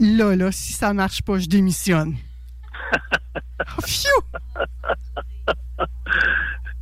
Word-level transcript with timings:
Là, 0.00 0.34
là, 0.34 0.50
si 0.50 0.72
ça 0.72 0.94
marche 0.94 1.22
pas, 1.22 1.38
je 1.38 1.46
démissionne. 1.46 2.16
Oh! 3.78 4.22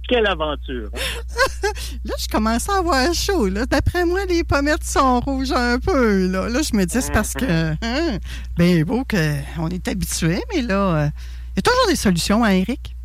Quelle 0.09 0.27
aventure! 0.27 0.89
hein? 0.95 1.69
Là, 2.05 2.15
je 2.19 2.29
commence 2.29 2.69
à 2.69 2.79
avoir 2.79 3.13
chaud. 3.13 3.49
Là. 3.49 3.67
D'après 3.67 4.07
moi, 4.07 4.25
les 4.27 4.43
pommettes 4.43 4.85
sont 4.85 5.21
rouges 5.21 5.53
un 5.53 5.79
peu. 5.79 6.29
Là, 6.29 6.49
là 6.49 6.61
je 6.63 6.75
me 6.75 6.85
dis, 6.87 7.03
c'est 7.03 7.13
parce 7.13 7.35
que. 7.35 7.73
Hein, 7.83 8.19
ben 8.57 8.85
beau 8.85 9.05
qu'on 9.05 9.69
est 9.69 9.87
habitué, 9.87 10.41
mais 10.55 10.63
là, 10.63 10.75
euh, 10.75 11.09
il 11.51 11.57
y 11.57 11.59
a 11.59 11.63
toujours 11.63 11.89
des 11.89 11.97
solutions, 11.97 12.43
hein, 12.43 12.53
Eric? 12.53 12.97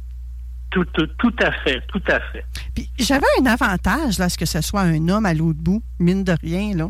Tout, 0.72 0.86
tout, 0.94 1.08
tout 1.18 1.36
à 1.40 1.52
fait, 1.52 1.82
tout 1.88 2.02
à 2.08 2.20
fait. 2.32 2.46
Puis 2.74 2.90
j'avais 3.00 3.26
un 3.42 3.46
avantage, 3.48 4.18
là, 4.18 4.26
à 4.26 4.30
ce 4.30 4.38
que 4.38 4.46
ce 4.46 4.62
soit 4.62 4.82
un 4.82 5.10
homme 5.10 5.26
à 5.26 5.34
l'autre 5.34 5.60
bout, 5.60 5.84
mine 6.00 6.24
de 6.24 6.36
rien, 6.42 6.74
là. 6.76 6.90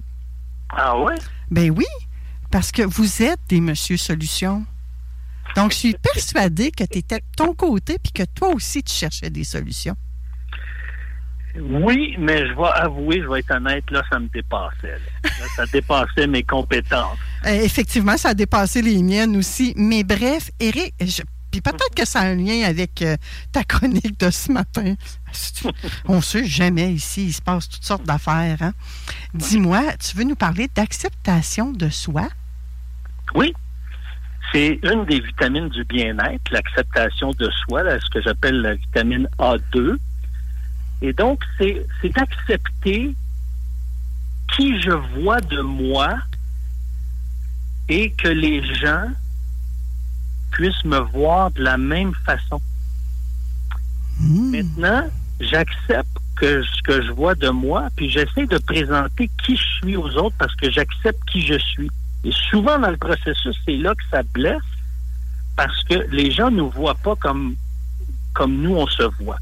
Ah 0.70 1.00
ouais? 1.00 1.16
Ben 1.50 1.72
oui, 1.72 1.86
parce 2.54 2.72
que 2.72 2.84
vous 2.84 3.24
êtes 3.24 3.40
des 3.50 3.60
monsieur 3.60 3.98
solutions. 3.98 4.64
Donc, 5.56 5.72
je 5.72 5.78
suis 5.78 5.94
persuadée 6.14 6.70
que 6.70 6.84
tu 6.84 7.00
étais 7.00 7.18
de 7.18 7.26
ton 7.36 7.56
côté 7.56 7.98
puis 8.02 8.12
que 8.12 8.24
toi 8.24 8.50
aussi, 8.50 8.84
tu 8.84 8.94
cherchais 8.94 9.32
des 9.32 9.44
solutions. 9.44 9.96
Oui, 11.60 12.16
mais 12.20 12.48
je 12.48 12.54
vais 12.54 12.70
avouer, 12.76 13.22
je 13.24 13.28
vais 13.28 13.40
être 13.40 13.52
honnête, 13.56 13.84
là, 13.90 14.04
ça 14.12 14.20
me 14.20 14.28
dépassait. 14.28 15.00
là. 15.24 15.30
Là, 15.40 15.46
ça 15.56 15.66
dépassait 15.66 16.28
mes 16.28 16.44
compétences. 16.44 17.18
Euh, 17.48 17.62
effectivement, 17.64 18.18
ça 18.18 18.30
a 18.30 18.34
dépassé 18.36 18.82
les 18.84 19.02
miennes 19.02 19.36
aussi. 19.38 19.74
Mais 19.76 20.04
bref, 20.04 20.50
Eric, 20.60 20.94
je- 21.02 21.24
puis 21.52 21.62
peut-être 21.62 21.94
que 21.96 22.06
ça 22.06 22.20
a 22.22 22.26
un 22.26 22.36
lien 22.36 22.64
avec 22.68 23.02
euh, 23.04 23.16
ta 23.52 23.64
chronique 23.64 24.20
de 24.20 24.30
ce 24.32 24.52
matin. 24.52 24.94
On 26.08 26.22
sait 26.22 26.46
jamais 26.46 26.92
ici, 26.94 27.26
il 27.28 27.34
se 27.34 27.42
passe 27.42 27.68
toutes 27.70 27.84
sortes 27.86 28.06
d'affaires. 28.06 28.58
hein. 28.62 28.74
Dis-moi, 29.36 29.82
tu 29.98 30.18
veux 30.18 30.24
nous 30.24 30.36
parler 30.36 30.68
d'acceptation 30.76 31.72
de 31.72 31.90
soi? 31.90 32.30
Oui. 33.36 33.54
C'est 34.52 34.80
une 34.84 35.06
des 35.06 35.20
vitamines 35.20 35.70
du 35.70 35.84
bien-être, 35.86 36.52
l'acceptation 36.52 37.32
de 37.32 37.50
soi, 37.66 37.84
là, 37.84 38.00
ce 38.00 38.10
que 38.10 38.22
j'appelle 38.22 38.62
la 38.62 38.76
vitamine 38.76 39.28
A2. 39.40 39.98
Et 41.02 41.14
donc, 41.14 41.44
c'est 41.58 41.86
c'est 42.02 42.10
d'accepter 42.10 43.16
qui 44.56 44.80
je 44.82 44.92
vois 44.92 45.42
de 45.42 45.62
moi 45.62 46.14
et 47.90 48.12
que 48.12 48.28
les 48.28 48.64
gens 48.76 49.08
puissent 50.52 50.86
me 50.86 51.00
voir 51.00 51.52
de 51.52 51.64
la 51.64 51.78
même 51.78 52.14
façon. 52.26 52.62
Maintenant, 54.20 55.08
j'accepte 55.40 56.08
que 56.36 56.64
ce 56.64 56.82
que 56.84 57.02
je 57.02 57.12
vois 57.12 57.36
de 57.36 57.50
moi, 57.50 57.90
puis 57.96 58.10
j'essaie 58.10 58.46
de 58.46 58.58
présenter 58.58 59.30
qui 59.44 59.58
je 59.58 59.66
suis 59.82 59.98
aux 59.98 60.10
autres 60.18 60.36
parce 60.38 60.56
que 60.56 60.72
j'accepte 60.72 61.20
qui 61.32 61.46
je 61.46 61.58
suis. 61.58 61.90
Et 62.24 62.32
souvent 62.32 62.80
dans 62.80 62.90
le 62.90 62.98
processus, 62.98 63.58
c'est 63.66 63.78
là 63.78 63.94
que 63.96 64.04
ça 64.12 64.24
blesse 64.24 64.62
parce 65.56 65.84
que 65.84 65.96
les 66.12 66.32
gens 66.32 66.50
ne 66.50 66.58
nous 66.58 66.70
voient 66.70 66.96
pas 66.96 67.16
comme, 67.16 67.56
comme 68.34 68.56
nous, 68.62 68.76
on 68.76 68.88
se 68.88 69.04
voit. 69.22 69.38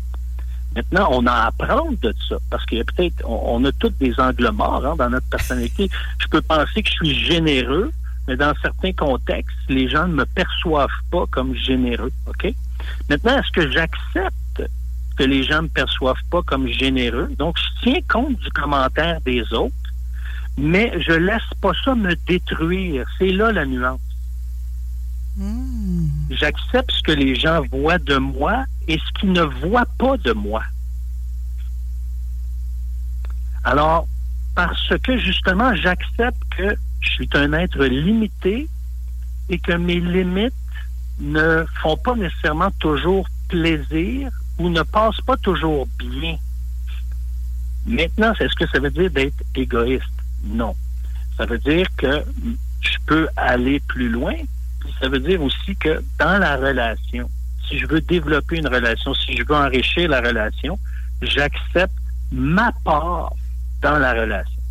Maintenant, 0.75 1.09
on 1.11 1.25
a 1.27 1.31
à 1.31 1.47
apprendre 1.47 1.97
de 2.01 2.13
ça 2.29 2.37
parce 2.49 2.65
qu'il 2.65 2.77
y 2.77 2.81
a 2.81 2.85
peut-être, 2.85 3.23
on, 3.25 3.63
a 3.65 3.71
tous 3.73 3.93
des 3.99 4.17
angles 4.19 4.51
morts 4.51 4.85
hein, 4.85 4.95
dans 4.97 5.09
notre 5.09 5.27
personnalité. 5.27 5.89
Je 6.19 6.27
peux 6.27 6.41
penser 6.41 6.81
que 6.81 6.89
je 6.89 6.95
suis 6.95 7.25
généreux, 7.25 7.91
mais 8.27 8.37
dans 8.37 8.53
certains 8.61 8.93
contextes, 8.93 9.55
les 9.67 9.89
gens 9.89 10.07
ne 10.07 10.13
me 10.13 10.25
perçoivent 10.25 10.89
pas 11.11 11.25
comme 11.29 11.55
généreux. 11.55 12.11
OK? 12.27 12.53
Maintenant, 13.09 13.37
est-ce 13.37 13.51
que 13.51 13.69
j'accepte 13.69 14.63
que 15.17 15.23
les 15.23 15.43
gens 15.43 15.57
ne 15.57 15.63
me 15.63 15.67
perçoivent 15.67 16.23
pas 16.29 16.41
comme 16.43 16.67
généreux? 16.67 17.29
Donc, 17.37 17.57
je 17.57 17.83
tiens 17.83 17.99
compte 18.09 18.37
du 18.39 18.49
commentaire 18.51 19.19
des 19.21 19.41
autres, 19.53 19.75
mais 20.57 20.94
je 21.01 21.13
laisse 21.13 21.41
pas 21.62 21.72
ça 21.84 21.95
me 21.95 22.16
détruire. 22.28 23.06
C'est 23.17 23.31
là 23.31 23.51
la 23.51 23.66
nuance. 23.66 24.00
J'accepte 26.29 26.91
ce 26.91 27.01
que 27.03 27.12
les 27.12 27.35
gens 27.35 27.62
voient 27.72 27.97
de 27.97 28.17
moi 28.17 28.66
et 28.88 28.97
ce 28.97 29.19
qu'ils 29.19 29.31
ne 29.31 29.44
voient 29.44 29.88
pas 29.97 30.17
de 30.17 30.34
moi. 30.34 30.63
Alors, 33.63 34.07
parce 34.56 34.94
que 35.03 35.17
justement, 35.17 35.75
j'accepte 35.75 36.41
que 36.57 36.75
je 37.00 37.09
suis 37.09 37.29
un 37.34 37.53
être 37.53 37.85
limité 37.85 38.67
et 39.50 39.59
que 39.59 39.73
mes 39.73 40.00
limites 40.00 40.53
ne 41.19 41.66
font 41.81 41.97
pas 41.97 42.16
nécessairement 42.16 42.72
toujours 42.79 43.28
plaisir 43.47 44.29
ou 44.57 44.69
ne 44.69 44.81
passent 44.81 45.22
pas 45.22 45.38
toujours 45.38 45.88
bien. 45.97 46.38
Maintenant, 47.85 48.34
est-ce 48.40 48.56
que 48.56 48.67
ça 48.67 48.79
veut 48.79 48.91
dire 48.91 49.09
d'être 49.09 49.44
égoïste? 49.56 50.20
Non. 50.44 50.75
Ça 51.38 51.46
veut 51.46 51.59
dire 51.59 51.88
que 51.97 52.24
je 52.81 52.97
peux 53.06 53.28
aller 53.35 53.79
plus 53.88 54.09
loin. 54.09 54.34
Puis 54.79 54.94
ça 55.00 55.09
veut 55.09 55.19
dire 55.19 55.41
aussi 55.41 55.75
que 55.75 56.03
dans 56.19 56.40
la 56.40 56.57
relation, 56.57 57.29
si 57.68 57.79
je 57.79 57.85
veux 57.88 58.02
développer 58.02 58.57
une 58.57 58.68
relation, 58.68 59.13
si 59.13 59.38
je 59.38 59.44
veux 59.44 59.56
enrichir 59.56 60.09
la 60.09 60.22
relation, 60.22 60.78
j'accepte 61.22 61.94
ma 62.31 62.72
part 62.84 63.34
dans 63.81 63.97
la 63.97 64.13
relation. 64.13 64.62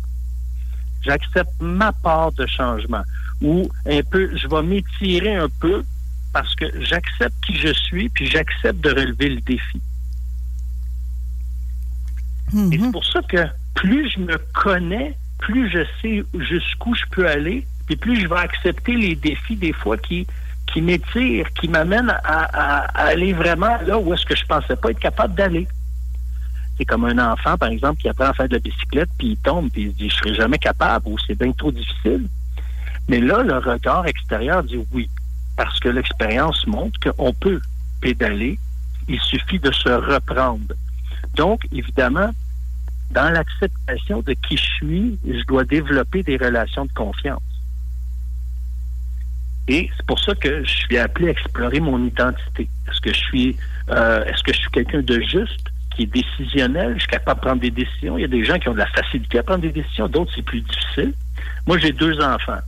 J'accepte 1.01 1.51
ma 1.59 1.91
part 1.91 2.31
de 2.33 2.45
changement. 2.45 3.03
Ou 3.41 3.69
un 3.87 4.01
peu, 4.03 4.35
je 4.37 4.47
vais 4.47 4.61
m'étirer 4.61 5.35
un 5.35 5.49
peu 5.59 5.83
parce 6.33 6.53
que 6.55 6.65
j'accepte 6.83 7.33
qui 7.45 7.57
je 7.57 7.73
suis, 7.73 8.09
puis 8.09 8.27
j'accepte 8.27 8.81
de 8.81 8.89
relever 8.89 9.29
le 9.29 9.41
défi. 9.41 9.81
Et 12.53 12.79
c'est 12.79 12.91
pour 12.91 13.05
ça 13.05 13.21
que 13.23 13.47
plus 13.75 14.09
je 14.11 14.19
me 14.19 14.37
connais, 14.53 15.15
plus 15.41 15.69
je 15.69 15.83
sais 16.01 16.23
jusqu'où 16.39 16.95
je 16.95 17.03
peux 17.11 17.27
aller, 17.27 17.65
puis 17.85 17.97
plus 17.97 18.21
je 18.21 18.27
vais 18.27 18.39
accepter 18.39 18.95
les 18.95 19.15
défis 19.15 19.57
des 19.57 19.73
fois 19.73 19.97
qui, 19.97 20.25
qui 20.71 20.81
m'étirent, 20.81 21.51
qui 21.59 21.67
m'amènent 21.67 22.15
à, 22.23 22.85
aller 22.97 23.33
vraiment 23.33 23.77
là 23.85 23.97
où 23.99 24.13
est-ce 24.13 24.25
que 24.25 24.35
je 24.35 24.45
pensais 24.45 24.75
pas 24.75 24.91
être 24.91 24.99
capable 24.99 25.35
d'aller. 25.35 25.67
C'est 26.77 26.85
comme 26.85 27.05
un 27.05 27.31
enfant, 27.31 27.57
par 27.57 27.69
exemple, 27.69 28.01
qui 28.01 28.07
apprend 28.07 28.27
à 28.27 28.33
faire 28.33 28.47
de 28.47 28.53
la 28.53 28.59
bicyclette, 28.59 29.09
puis 29.17 29.29
il 29.29 29.37
tombe, 29.37 29.69
puis 29.69 29.83
il 29.83 29.91
se 29.91 29.95
dit, 29.97 30.09
je 30.09 30.15
serai 30.15 30.33
jamais 30.35 30.57
capable, 30.57 31.09
ou 31.09 31.17
c'est 31.27 31.37
bien 31.37 31.51
trop 31.51 31.71
difficile. 31.71 32.27
Mais 33.09 33.19
là, 33.19 33.43
le 33.43 33.57
regard 33.57 34.07
extérieur 34.07 34.63
dit 34.63 34.79
oui, 34.91 35.09
parce 35.57 35.79
que 35.79 35.89
l'expérience 35.89 36.65
montre 36.65 36.97
qu'on 36.99 37.33
peut 37.33 37.59
pédaler, 37.99 38.57
il 39.07 39.19
suffit 39.19 39.59
de 39.59 39.71
se 39.71 39.89
reprendre. 39.89 40.73
Donc, 41.35 41.67
évidemment, 41.71 42.31
dans 43.11 43.29
l'acceptation 43.29 44.21
de 44.21 44.33
qui 44.33 44.57
je 44.57 44.63
suis, 44.77 45.19
je 45.25 45.43
dois 45.45 45.63
développer 45.63 46.23
des 46.23 46.37
relations 46.37 46.85
de 46.85 46.93
confiance. 46.93 47.41
Et 49.67 49.89
c'est 49.95 50.05
pour 50.05 50.19
ça 50.19 50.33
que 50.35 50.63
je 50.63 50.69
suis 50.69 50.97
appelé 50.97 51.27
à 51.27 51.31
explorer 51.31 51.79
mon 51.79 52.03
identité. 52.05 52.67
Est-ce 52.87 52.99
que 52.99 53.13
je 53.13 53.19
suis 53.19 53.57
euh, 53.89 54.25
est-ce 54.25 54.43
que 54.43 54.53
je 54.53 54.59
suis 54.59 54.71
quelqu'un 54.71 55.01
de 55.01 55.21
juste, 55.21 55.67
qui 55.95 56.03
est 56.03 56.05
décisionnel, 56.07 56.93
je 56.95 56.99
suis 56.99 57.09
capable 57.09 57.39
de 57.39 57.45
prendre 57.45 57.61
des 57.61 57.71
décisions? 57.71 58.17
Il 58.17 58.21
y 58.21 58.25
a 58.25 58.29
des 58.29 58.43
gens 58.43 58.57
qui 58.57 58.69
ont 58.69 58.73
de 58.73 58.79
la 58.79 58.87
facilité 58.87 59.39
à 59.39 59.43
prendre 59.43 59.61
des 59.61 59.71
décisions, 59.71 60.07
d'autres 60.07 60.31
c'est 60.35 60.41
plus 60.41 60.61
difficile. 60.61 61.13
Moi, 61.67 61.77
j'ai 61.77 61.91
deux 61.91 62.19
enfants. 62.21 62.59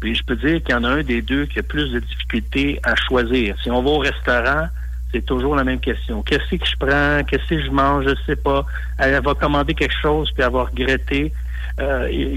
Puis 0.00 0.14
je 0.14 0.24
peux 0.24 0.36
dire 0.36 0.62
qu'il 0.62 0.70
y 0.70 0.74
en 0.74 0.84
a 0.84 0.88
un 0.88 1.02
des 1.02 1.22
deux 1.22 1.46
qui 1.46 1.58
a 1.58 1.62
plus 1.62 1.92
de 1.92 2.00
difficultés 2.00 2.80
à 2.82 2.96
choisir. 2.96 3.56
Si 3.62 3.70
on 3.70 3.82
va 3.82 3.90
au 3.90 3.98
restaurant, 3.98 4.66
c'est 5.12 5.24
toujours 5.24 5.54
la 5.54 5.64
même 5.64 5.80
question. 5.80 6.22
Qu'est-ce 6.22 6.56
que 6.56 6.64
je 6.66 6.76
prends? 6.76 7.22
Qu'est-ce 7.24 7.48
que 7.48 7.62
je 7.62 7.70
mange? 7.70 8.04
Je 8.06 8.14
sais 8.26 8.36
pas. 8.36 8.64
Elle 8.98 9.22
va 9.22 9.34
commander 9.34 9.74
quelque 9.74 9.94
chose 10.00 10.30
puis 10.32 10.42
va 10.42 10.64
regretter. 10.64 11.32
euh, 11.80 12.36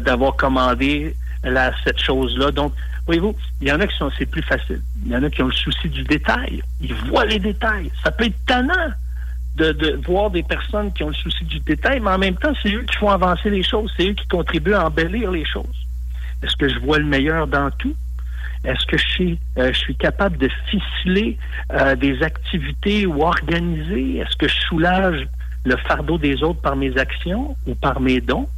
d'avoir 0.00 0.36
commandé 0.36 1.14
cette 1.84 1.98
chose-là. 2.00 2.50
Donc, 2.50 2.72
voyez-vous, 3.06 3.36
il 3.60 3.68
y 3.68 3.72
en 3.72 3.80
a 3.80 3.86
qui 3.86 3.96
sont, 3.96 4.10
c'est 4.18 4.26
plus 4.26 4.42
facile. 4.42 4.80
Il 5.04 5.12
y 5.12 5.16
en 5.16 5.22
a 5.22 5.30
qui 5.30 5.42
ont 5.42 5.46
le 5.48 5.52
souci 5.52 5.88
du 5.88 6.02
détail. 6.04 6.62
Ils 6.80 6.94
voient 6.94 7.24
les 7.26 7.38
détails. 7.38 7.90
Ça 8.02 8.10
peut 8.10 8.24
être 8.24 8.46
tannant 8.46 8.72
de 9.56 10.00
voir 10.06 10.30
des 10.30 10.42
personnes 10.42 10.92
qui 10.92 11.04
ont 11.04 11.08
le 11.08 11.14
souci 11.14 11.44
du 11.44 11.60
détail, 11.60 12.00
mais 12.00 12.10
en 12.10 12.18
même 12.18 12.34
temps, 12.36 12.52
c'est 12.62 12.72
eux 12.74 12.82
qui 12.82 12.96
font 12.96 13.10
avancer 13.10 13.50
les 13.50 13.62
choses. 13.62 13.92
C'est 13.96 14.08
eux 14.08 14.14
qui 14.14 14.26
contribuent 14.26 14.74
à 14.74 14.86
embellir 14.86 15.30
les 15.30 15.44
choses. 15.44 15.86
Est-ce 16.42 16.56
que 16.56 16.68
je 16.68 16.78
vois 16.80 16.98
le 16.98 17.04
meilleur 17.04 17.46
dans 17.46 17.70
tout? 17.70 17.94
Est-ce 18.64 18.86
que 18.86 18.96
je 18.96 19.06
suis, 19.08 19.38
euh, 19.58 19.72
je 19.72 19.78
suis 19.78 19.96
capable 19.96 20.38
de 20.38 20.48
ficeler 20.70 21.38
euh, 21.72 21.94
des 21.96 22.22
activités 22.22 23.06
ou 23.06 23.22
organiser? 23.22 24.18
Est-ce 24.18 24.36
que 24.36 24.48
je 24.48 24.58
soulage 24.68 25.28
le 25.64 25.76
fardeau 25.76 26.18
des 26.18 26.42
autres 26.42 26.60
par 26.60 26.76
mes 26.76 26.96
actions 26.96 27.56
ou 27.66 27.74
par 27.74 28.00
mes 28.00 28.20
dons? 28.20 28.48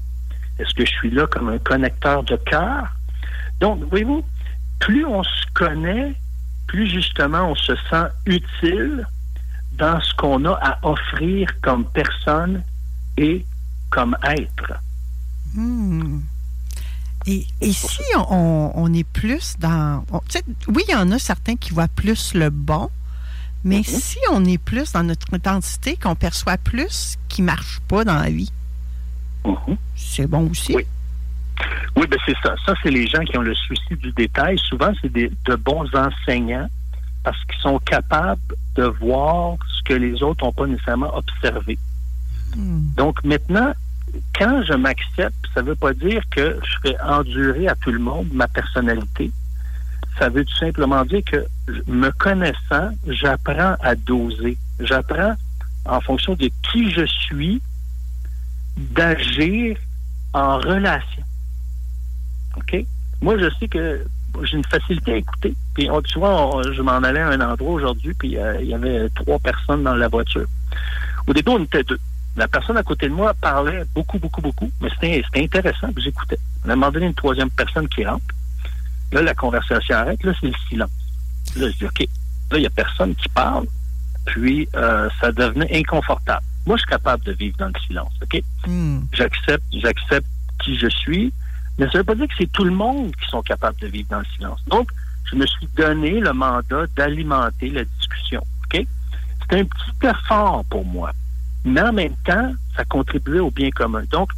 Est-ce 0.58 0.74
que 0.74 0.86
je 0.86 0.90
suis 0.90 1.10
là 1.10 1.26
comme 1.26 1.48
un 1.48 1.58
connecteur 1.58 2.22
de 2.22 2.36
cœur? 2.36 2.86
Donc, 3.60 3.82
voyez-vous, 3.90 4.24
plus 4.78 5.04
on 5.04 5.22
se 5.22 5.44
connaît, 5.54 6.14
plus 6.68 6.88
justement 6.88 7.50
on 7.50 7.54
se 7.54 7.74
sent 7.90 8.06
utile 8.26 9.06
dans 9.72 10.00
ce 10.00 10.14
qu'on 10.14 10.44
a 10.44 10.52
à 10.52 10.78
offrir 10.86 11.48
comme 11.62 11.84
personne 11.84 12.62
et 13.16 13.44
comme 13.90 14.16
être. 14.22 14.72
Hmm. 15.54 16.20
Et, 17.26 17.44
si 17.72 18.02
on, 18.30 18.92
est 18.94 19.04
plus 19.04 19.56
dans... 19.58 20.04
oui, 20.68 20.82
il 20.88 20.92
y 20.92 20.94
en 20.94 21.10
a 21.10 21.18
certains 21.18 21.56
qui 21.56 21.72
voient 21.72 21.88
plus 21.88 22.34
le 22.34 22.50
bon, 22.50 22.88
mais 23.64 23.78
mhm. 23.78 23.84
si 23.84 24.18
on 24.30 24.44
est 24.44 24.58
plus 24.58 24.92
dans 24.92 25.02
notre 25.02 25.34
identité, 25.34 25.96
qu'on 25.96 26.14
perçoit 26.14 26.56
plus 26.56 26.88
ce 26.90 27.16
qui 27.28 27.42
ne 27.42 27.46
marche 27.46 27.80
pas 27.88 28.04
dans 28.04 28.14
la 28.14 28.30
vie, 28.30 28.52
mhm. 29.44 29.76
c'est 29.96 30.26
bon 30.26 30.48
aussi. 30.50 30.76
Oui. 30.76 30.86
Oui, 31.96 32.06
ben 32.06 32.18
c'est 32.26 32.36
ça. 32.42 32.54
Ça, 32.66 32.74
c'est 32.82 32.90
les 32.90 33.06
gens 33.06 33.24
qui 33.24 33.36
ont 33.38 33.42
le 33.42 33.54
souci 33.54 33.96
du 33.96 34.12
détail. 34.12 34.58
Souvent, 34.58 34.92
c'est 35.00 35.10
de 35.10 35.54
bons 35.56 35.88
enseignants 35.94 36.68
parce 37.26 37.42
qu'ils 37.46 37.60
sont 37.60 37.78
capables 37.80 38.40
de 38.76 38.84
voir 38.84 39.56
ce 39.76 39.82
que 39.82 39.94
les 39.94 40.22
autres 40.22 40.44
n'ont 40.44 40.52
pas 40.52 40.66
nécessairement 40.66 41.12
observé. 41.16 41.76
Hmm. 42.54 42.92
Donc 42.96 43.24
maintenant, 43.24 43.72
quand 44.38 44.62
je 44.62 44.74
m'accepte, 44.74 45.34
ça 45.54 45.62
ne 45.62 45.68
veut 45.68 45.74
pas 45.74 45.92
dire 45.94 46.22
que 46.30 46.58
je 46.62 46.88
vais 46.88 47.00
endurer 47.00 47.68
à 47.68 47.74
tout 47.74 47.90
le 47.90 47.98
monde 47.98 48.28
ma 48.32 48.48
personnalité. 48.48 49.30
Ça 50.18 50.28
veut 50.28 50.44
tout 50.44 50.56
simplement 50.56 51.04
dire 51.04 51.22
que 51.24 51.44
me 51.86 52.10
connaissant, 52.10 52.90
j'apprends 53.06 53.76
à 53.80 53.94
doser. 53.94 54.56
J'apprends 54.80 55.34
en 55.84 56.00
fonction 56.00 56.34
de 56.34 56.50
qui 56.70 56.90
je 56.90 57.06
suis 57.06 57.60
d'agir 58.76 59.76
en 60.32 60.58
relation. 60.58 61.22
OK? 62.56 62.84
Moi, 63.22 63.38
je 63.38 63.48
sais 63.58 63.68
que 63.68 64.04
j'ai 64.42 64.56
une 64.56 64.64
facilité 64.64 65.14
à 65.14 65.16
écouter. 65.16 65.54
Puis, 65.74 65.90
on, 65.90 66.02
tu 66.02 66.18
vois, 66.18 66.60
je 66.72 66.82
m'en 66.82 66.98
allais 66.98 67.20
à 67.20 67.28
un 67.28 67.40
endroit 67.40 67.72
aujourd'hui, 67.74 68.14
puis 68.14 68.36
euh, 68.36 68.60
il 68.60 68.68
y 68.68 68.74
avait 68.74 69.08
trois 69.10 69.38
personnes 69.38 69.82
dans 69.82 69.94
la 69.94 70.08
voiture. 70.08 70.46
Au 71.26 71.32
début, 71.32 71.50
on 71.52 71.64
était 71.64 71.82
deux. 71.84 71.98
La 72.36 72.48
personne 72.48 72.76
à 72.76 72.82
côté 72.82 73.08
de 73.08 73.14
moi 73.14 73.32
parlait 73.34 73.84
beaucoup, 73.94 74.18
beaucoup, 74.18 74.42
beaucoup, 74.42 74.70
mais 74.80 74.90
c'était 74.90 75.24
intéressant, 75.34 75.92
puis 75.92 76.04
j'écoutais. 76.04 76.38
On 76.64 76.70
a 76.70 76.74
demandé 76.74 77.00
une 77.00 77.14
troisième 77.14 77.50
personne 77.50 77.88
qui 77.88 78.04
rentre. 78.04 78.24
Là, 79.12 79.22
la 79.22 79.34
conversation 79.34 79.96
arrête, 79.96 80.22
là, 80.22 80.32
c'est 80.40 80.48
le 80.48 80.54
silence. 80.68 80.90
Là, 81.56 81.70
je 81.70 81.76
dis, 81.76 81.84
OK, 81.86 82.00
là, 82.50 82.58
il 82.58 82.60
n'y 82.60 82.66
a 82.66 82.70
personne 82.70 83.14
qui 83.14 83.28
parle, 83.30 83.66
puis 84.26 84.68
euh, 84.74 85.08
ça 85.20 85.32
devenait 85.32 85.78
inconfortable. 85.78 86.44
Moi, 86.66 86.76
je 86.76 86.82
suis 86.82 86.90
capable 86.90 87.24
de 87.24 87.32
vivre 87.32 87.56
dans 87.58 87.68
le 87.68 87.80
silence, 87.86 88.12
OK? 88.22 88.42
Hmm. 88.66 89.00
J'accepte, 89.12 89.64
j'accepte 89.72 90.26
qui 90.62 90.76
je 90.78 90.88
suis, 90.88 91.32
mais 91.78 91.86
ça 91.86 91.92
ne 91.92 91.98
veut 91.98 92.04
pas 92.04 92.14
dire 92.16 92.26
que 92.26 92.34
c'est 92.36 92.52
tout 92.52 92.64
le 92.64 92.72
monde 92.72 93.14
qui 93.16 93.28
sont 93.30 93.42
capables 93.42 93.78
de 93.80 93.86
vivre 93.86 94.08
dans 94.10 94.18
le 94.18 94.26
silence. 94.36 94.60
Donc, 94.66 94.90
je 95.30 95.36
me 95.36 95.46
suis 95.46 95.68
donné 95.76 96.20
le 96.20 96.32
mandat 96.32 96.86
d'alimenter 96.96 97.70
la 97.70 97.84
discussion. 97.84 98.42
OK? 98.64 98.86
C'était 99.42 99.60
un 99.60 99.64
petit 99.64 100.06
effort 100.06 100.64
pour 100.70 100.84
moi. 100.84 101.12
Mais 101.66 101.82
en 101.82 101.92
même 101.92 102.14
temps, 102.24 102.52
ça 102.76 102.84
contribuait 102.84 103.40
au 103.40 103.50
bien 103.50 103.70
commun. 103.70 104.04
Donc, 104.10 104.30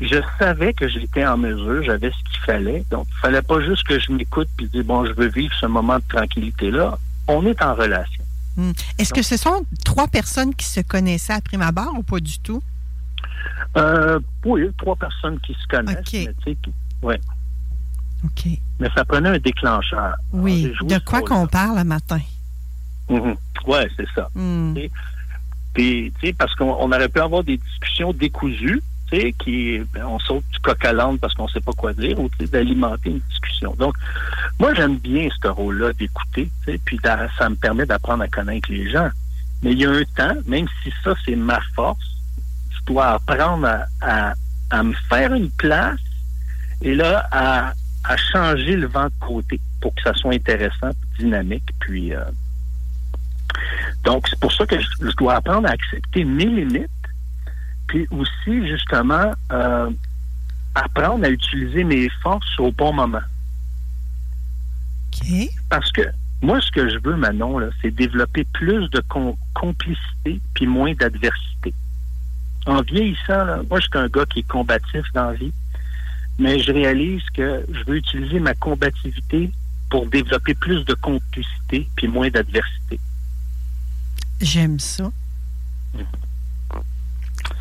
je 0.00 0.16
savais 0.38 0.72
que 0.72 0.88
j'étais 0.88 1.26
en 1.26 1.36
mesure, 1.36 1.82
j'avais 1.82 2.10
ce 2.10 2.30
qu'il 2.30 2.40
fallait. 2.46 2.84
Donc, 2.90 3.06
il 3.10 3.18
fallait 3.18 3.42
pas 3.42 3.60
juste 3.60 3.84
que 3.84 3.98
je 3.98 4.12
m'écoute 4.12 4.48
puis 4.56 4.68
dire, 4.68 4.84
bon, 4.84 5.04
je 5.04 5.12
veux 5.12 5.28
vivre 5.28 5.52
ce 5.60 5.66
moment 5.66 5.96
de 5.96 6.04
tranquillité-là. 6.08 6.96
On 7.26 7.44
est 7.44 7.60
en 7.60 7.74
relation. 7.74 8.24
Hmm. 8.56 8.70
Est-ce 8.98 9.12
que 9.12 9.22
ce 9.22 9.36
sont 9.36 9.66
trois 9.84 10.06
personnes 10.06 10.54
qui 10.54 10.66
se 10.66 10.80
connaissaient 10.80 11.32
à 11.32 11.40
prime 11.40 11.62
abord 11.62 11.92
ou 11.96 12.02
pas 12.04 12.20
du 12.20 12.38
tout? 12.38 12.62
Euh, 13.76 14.20
oui, 14.44 14.68
trois 14.78 14.96
personnes 14.96 15.40
qui 15.40 15.54
se 15.54 15.66
connaissent. 15.68 16.12
Mais, 16.12 16.56
ouais. 17.02 17.20
OK. 18.24 18.46
Mais 18.78 18.88
ça 18.94 19.04
prenait 19.04 19.30
un 19.30 19.38
déclencheur. 19.38 20.14
Oui. 20.32 20.72
de 20.82 20.98
quoi 20.98 21.22
qu'on 21.22 21.48
parle 21.48 21.78
le 21.78 21.84
matin? 21.84 22.20
Mm-hmm. 23.08 23.36
Oui, 23.66 23.78
c'est 23.96 24.06
ça. 24.14 24.28
Hmm. 24.34 24.74
Parce 26.38 26.54
qu'on 26.54 26.92
aurait 26.92 27.08
pu 27.08 27.20
avoir 27.20 27.44
des 27.44 27.56
discussions 27.56 28.12
décousues, 28.12 28.82
tu 29.10 29.20
sais, 29.20 29.32
qui, 29.32 29.80
ben, 29.92 30.04
on 30.06 30.18
saute 30.18 30.44
du 30.52 30.58
coq 30.60 30.84
à 30.84 30.92
l'âne 30.92 31.18
parce 31.18 31.34
qu'on 31.34 31.48
sait 31.48 31.60
pas 31.60 31.72
quoi 31.72 31.92
dire, 31.92 32.18
ou 32.18 32.30
d'alimenter 32.40 33.10
une 33.10 33.20
discussion. 33.30 33.74
Donc, 33.78 33.94
moi, 34.58 34.74
j'aime 34.74 34.96
bien 34.98 35.28
ce 35.42 35.48
rôle-là 35.48 35.92
d'écouter, 35.94 36.50
tu 36.64 36.72
sais, 36.72 36.80
puis 36.84 36.98
ça 37.02 37.48
me 37.48 37.54
permet 37.54 37.86
d'apprendre 37.86 38.22
à 38.22 38.28
connaître 38.28 38.70
les 38.70 38.90
gens. 38.90 39.10
Mais 39.62 39.72
il 39.72 39.78
y 39.78 39.86
a 39.86 39.90
un 39.90 40.04
temps, 40.16 40.34
même 40.46 40.66
si 40.82 40.92
ça, 41.04 41.14
c'est 41.24 41.36
ma 41.36 41.60
force, 41.74 42.04
je 42.70 42.84
dois 42.86 43.12
apprendre 43.12 43.68
à, 44.00 44.34
me 44.82 44.94
faire 45.08 45.32
une 45.34 45.50
place 45.50 46.00
et 46.80 46.94
là, 46.94 47.28
à, 47.30 47.72
changer 48.32 48.76
le 48.76 48.88
vent 48.88 49.06
de 49.06 49.26
côté 49.26 49.60
pour 49.80 49.94
que 49.94 50.02
ça 50.02 50.12
soit 50.14 50.34
intéressant, 50.34 50.90
dynamique, 51.18 51.68
puis... 51.80 52.14
Euh, 52.14 52.24
donc, 54.04 54.26
c'est 54.28 54.38
pour 54.38 54.52
ça 54.52 54.66
que 54.66 54.80
je, 54.80 55.16
dois 55.16 55.36
apprendre 55.36 55.68
à 55.68 55.72
accepter 55.72 56.24
mes 56.24 56.46
limites, 56.46 56.88
puis 57.86 58.06
aussi, 58.10 58.66
justement, 58.66 59.32
euh, 59.52 59.90
apprendre 60.74 61.24
à 61.24 61.30
utiliser 61.30 61.84
mes 61.84 62.08
forces 62.22 62.58
au 62.58 62.72
bon 62.72 62.92
moment. 62.92 63.22
Parce 65.68 65.90
que 65.92 66.02
moi, 66.40 66.60
ce 66.60 66.70
que 66.72 66.88
je 66.88 66.98
veux, 66.98 67.16
Manon, 67.16 67.60
c'est 67.80 67.90
développer 67.90 68.44
plus 68.52 68.88
de 68.90 69.02
complicité 69.54 70.40
puis 70.54 70.66
moins 70.66 70.94
d'adversité 70.94 71.74
en 72.66 72.82
vieillissant, 72.82 73.64
moi, 73.68 73.80
je 73.80 73.86
suis 73.86 73.98
un 73.98 74.08
gars 74.08 74.26
qui 74.26 74.40
est 74.40 74.48
combatif 74.48 75.02
dans 75.14 75.30
la 75.30 75.34
vie, 75.34 75.52
mais 76.38 76.58
je 76.58 76.72
réalise 76.72 77.22
que 77.34 77.64
je 77.72 77.84
veux 77.84 77.96
utiliser 77.96 78.38
ma 78.38 78.54
combativité 78.54 79.50
pour 79.90 80.06
développer 80.06 80.54
plus 80.54 80.84
de 80.84 80.94
complicité 80.94 81.88
puis 81.96 82.08
moins 82.08 82.30
d'adversité. 82.30 82.98
J'aime 84.42 84.78
ça. 84.80 85.10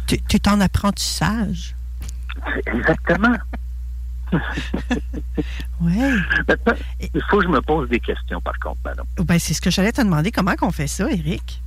Tu, 0.08 0.18
es 0.34 0.50
en 0.50 0.60
apprentissage. 0.60 1.76
Exactement. 2.66 3.38
oui. 5.82 6.00
Il 7.14 7.22
faut 7.30 7.38
que 7.38 7.44
je 7.44 7.50
me 7.50 7.62
pose 7.62 7.90
des 7.90 8.00
questions, 8.00 8.42
par 8.42 8.58
contre, 8.60 8.80
madame. 8.84 9.06
Ben, 9.18 9.40
c'est 9.40 9.54
ce 9.54 9.62
que 9.62 9.70
j'allais 9.70 9.92
te 9.92 10.02
demander. 10.02 10.32
Comment 10.32 10.54
on 10.62 10.72
fait 10.72 10.88
ça, 10.88 11.10
Eric? 11.10 11.62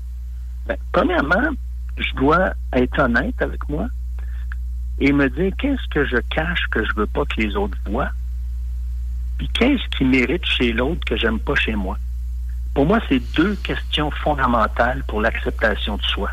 Ben, 0.66 0.76
premièrement, 0.92 1.50
je 1.96 2.12
dois 2.16 2.54
être 2.72 2.98
honnête 2.98 3.40
avec 3.40 3.68
moi 3.68 3.86
et 4.98 5.12
me 5.12 5.28
dire 5.28 5.52
qu'est-ce 5.58 5.88
que 5.90 6.04
je 6.06 6.16
cache 6.30 6.66
que 6.70 6.84
je 6.84 6.92
veux 6.96 7.06
pas 7.06 7.24
que 7.24 7.40
les 7.40 7.54
autres 7.56 7.78
voient, 7.86 8.10
puis 9.38 9.48
qu'est-ce 9.54 9.96
qui 9.96 10.04
mérite 10.04 10.44
chez 10.44 10.72
l'autre 10.72 11.04
que 11.06 11.16
j'aime 11.16 11.38
pas 11.38 11.54
chez 11.54 11.74
moi. 11.74 11.98
Pour 12.74 12.86
moi, 12.86 13.00
c'est 13.08 13.20
deux 13.34 13.54
questions 13.56 14.10
fondamentales 14.10 15.04
pour 15.06 15.20
l'acceptation 15.20 15.96
de 15.96 16.02
soi. 16.02 16.30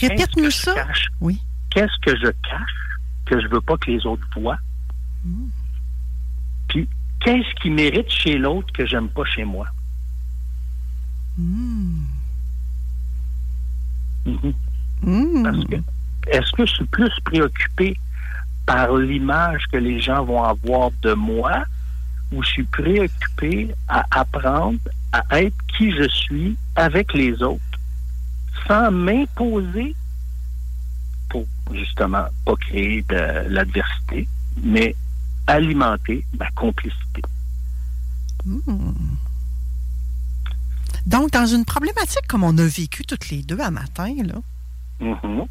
Répète-nous 0.00 0.50
ça. 0.50 0.74
oui. 1.20 1.40
Qu'est-ce 1.70 2.00
que 2.02 2.16
je 2.16 2.26
cache 2.26 2.98
que 3.26 3.40
je 3.40 3.46
veux 3.46 3.60
pas 3.60 3.76
que 3.76 3.90
les 3.90 4.04
autres 4.06 4.26
voient? 4.34 4.58
Hmm. 5.24 5.48
Puis 6.68 6.88
qu'est-ce 7.20 7.54
qui 7.60 7.70
mérite 7.70 8.10
chez 8.10 8.38
l'autre 8.38 8.72
que 8.72 8.86
j'aime 8.86 9.08
pas 9.08 9.24
chez 9.24 9.44
moi? 9.44 9.66
Hmm. 11.38 12.04
Mm-hmm. 14.26 14.54
Hmm. 15.02 15.42
Parce 15.42 15.64
que 15.66 15.76
est-ce 16.26 16.52
que 16.52 16.66
je 16.66 16.72
suis 16.72 16.84
plus 16.86 17.12
préoccupé 17.24 17.96
par 18.66 18.96
l'image 18.96 19.64
que 19.72 19.76
les 19.76 20.00
gens 20.00 20.24
vont 20.24 20.42
avoir 20.42 20.90
de 21.02 21.12
moi 21.12 21.64
ou 22.32 22.42
je 22.42 22.48
suis 22.48 22.64
préoccupé 22.64 23.74
à 23.88 24.04
apprendre 24.10 24.78
à 25.12 25.40
être 25.40 25.56
qui 25.76 25.92
je 25.92 26.08
suis 26.08 26.56
avec 26.76 27.12
les 27.14 27.42
autres 27.42 27.62
sans 28.66 28.90
m'imposer 28.90 29.94
pour 31.28 31.46
justement 31.72 32.26
pas 32.44 32.56
créer 32.56 33.02
de 33.08 33.48
l'adversité, 33.48 34.28
mais 34.62 34.94
alimenter 35.46 36.24
ma 36.38 36.50
complicité. 36.52 37.22
Hmm. 38.44 39.16
Donc, 41.06 41.30
dans 41.30 41.46
une 41.46 41.64
problématique 41.64 42.26
comme 42.28 42.44
on 42.44 42.56
a 42.58 42.66
vécu 42.66 43.04
toutes 43.04 43.30
les 43.30 43.42
deux 43.42 43.60
à 43.60 43.70
matin, 43.70 44.12
là, 44.24 44.40
Mm-hmm. 45.00 45.46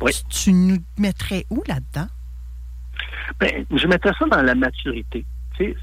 Oui. 0.00 0.12
Tu, 0.12 0.24
tu 0.44 0.52
nous 0.52 0.78
mettrais 0.98 1.46
où 1.50 1.62
là-dedans? 1.66 2.08
Ben, 3.40 3.64
je 3.70 3.86
mettrais 3.86 4.12
ça 4.18 4.26
dans 4.26 4.42
la 4.42 4.54
maturité. 4.54 5.24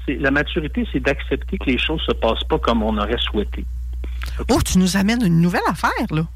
La 0.08 0.30
maturité, 0.30 0.86
c'est 0.92 1.00
d'accepter 1.00 1.58
que 1.58 1.64
les 1.64 1.78
choses 1.78 2.02
se 2.02 2.12
passent 2.12 2.44
pas 2.44 2.58
comme 2.58 2.82
on 2.82 2.96
aurait 2.98 3.18
souhaité. 3.18 3.64
Oh, 4.50 4.60
tu 4.64 4.78
nous 4.78 4.96
amènes 4.96 5.24
une 5.24 5.40
nouvelle 5.40 5.62
affaire, 5.66 5.90
là. 6.10 6.26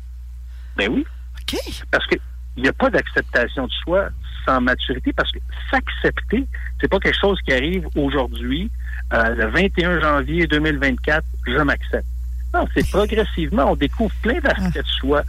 Ben 0.76 0.90
oui, 0.90 1.07
OK. 1.40 1.59
parce 1.90 2.07
que 2.07 2.16
il 2.57 2.62
n'y 2.62 2.69
a 2.69 2.73
pas 2.73 2.90
d'acceptation 2.90 3.66
de 3.66 3.73
soi 3.73 4.09
sans 4.47 4.61
maturité, 4.61 5.12
parce 5.12 5.31
que 5.33 5.38
s'accepter, 5.71 6.47
c'est 6.81 6.88
pas 6.88 6.99
quelque 6.99 7.19
chose 7.19 7.38
qui 7.43 7.52
arrive 7.52 7.87
aujourd'hui, 7.97 8.71
euh, 9.12 9.35
le 9.35 9.47
21 9.50 10.00
janvier 10.00 10.47
2024, 10.47 11.25
je 11.47 11.62
m'accepte. 11.62 12.07
Non, 12.55 12.66
c'est 12.75 12.88
progressivement, 12.88 13.73
on 13.73 13.76
découvre 13.76 14.14
plein 14.23 14.40
d'aspects 14.40 14.78
de 14.78 14.87
soi. 14.87 15.23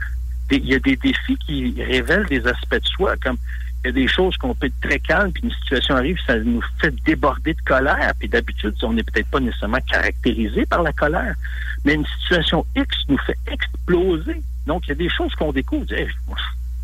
Il 0.52 0.66
y 0.66 0.76
a 0.76 0.80
des 0.80 0.96
défis 0.96 1.38
qui 1.46 1.76
révèlent 1.84 2.28
des 2.28 2.46
aspects 2.48 2.82
de 2.82 2.88
soi, 2.88 3.16
comme 3.22 3.38
il 3.88 3.96
y 3.96 4.04
a 4.04 4.06
des 4.06 4.08
choses 4.08 4.36
qu'on 4.36 4.54
peut 4.54 4.68
être 4.68 4.82
très 4.82 5.00
calme, 5.00 5.32
puis 5.32 5.44
une 5.44 5.52
situation 5.52 5.96
arrive, 5.96 6.18
ça 6.26 6.38
nous 6.40 6.62
fait 6.82 6.94
déborder 7.06 7.54
de 7.54 7.62
colère, 7.62 8.12
puis 8.20 8.28
d'habitude, 8.28 8.76
on 8.84 8.92
n'est 8.92 9.04
peut-être 9.04 9.30
pas 9.30 9.40
nécessairement 9.40 9.80
caractérisé 9.90 10.66
par 10.66 10.84
la 10.84 10.92
colère, 10.92 11.36
mais 11.86 11.94
une 11.94 12.06
situation 12.22 12.66
X 12.76 12.88
nous 13.08 13.18
fait 13.20 13.38
exploser. 13.48 14.42
Donc, 14.66 14.84
il 14.86 14.90
y 14.90 14.92
a 14.92 14.96
des 14.96 15.10
choses 15.10 15.34
qu'on 15.36 15.54
découvre. 15.54 15.84
on 15.84 15.86
dit, 15.86 15.94
Hey, 15.94 16.08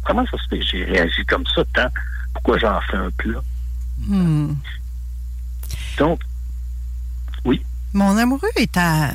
comment 0.05 0.25
ça 0.27 0.37
se 0.37 0.47
fait 0.47 0.61
j'ai 0.61 0.85
réagi 0.85 1.25
comme 1.25 1.45
ça 1.53 1.63
tant? 1.73 1.89
Pourquoi 2.33 2.57
j'en 2.57 2.79
fais 2.81 2.97
un 2.97 3.11
plat? 3.11 3.41
Hmm. 4.07 4.53
Donc, 5.97 6.21
Mon 7.93 8.17
amoureux 8.17 8.47
est 8.55 8.77
à 8.77 9.11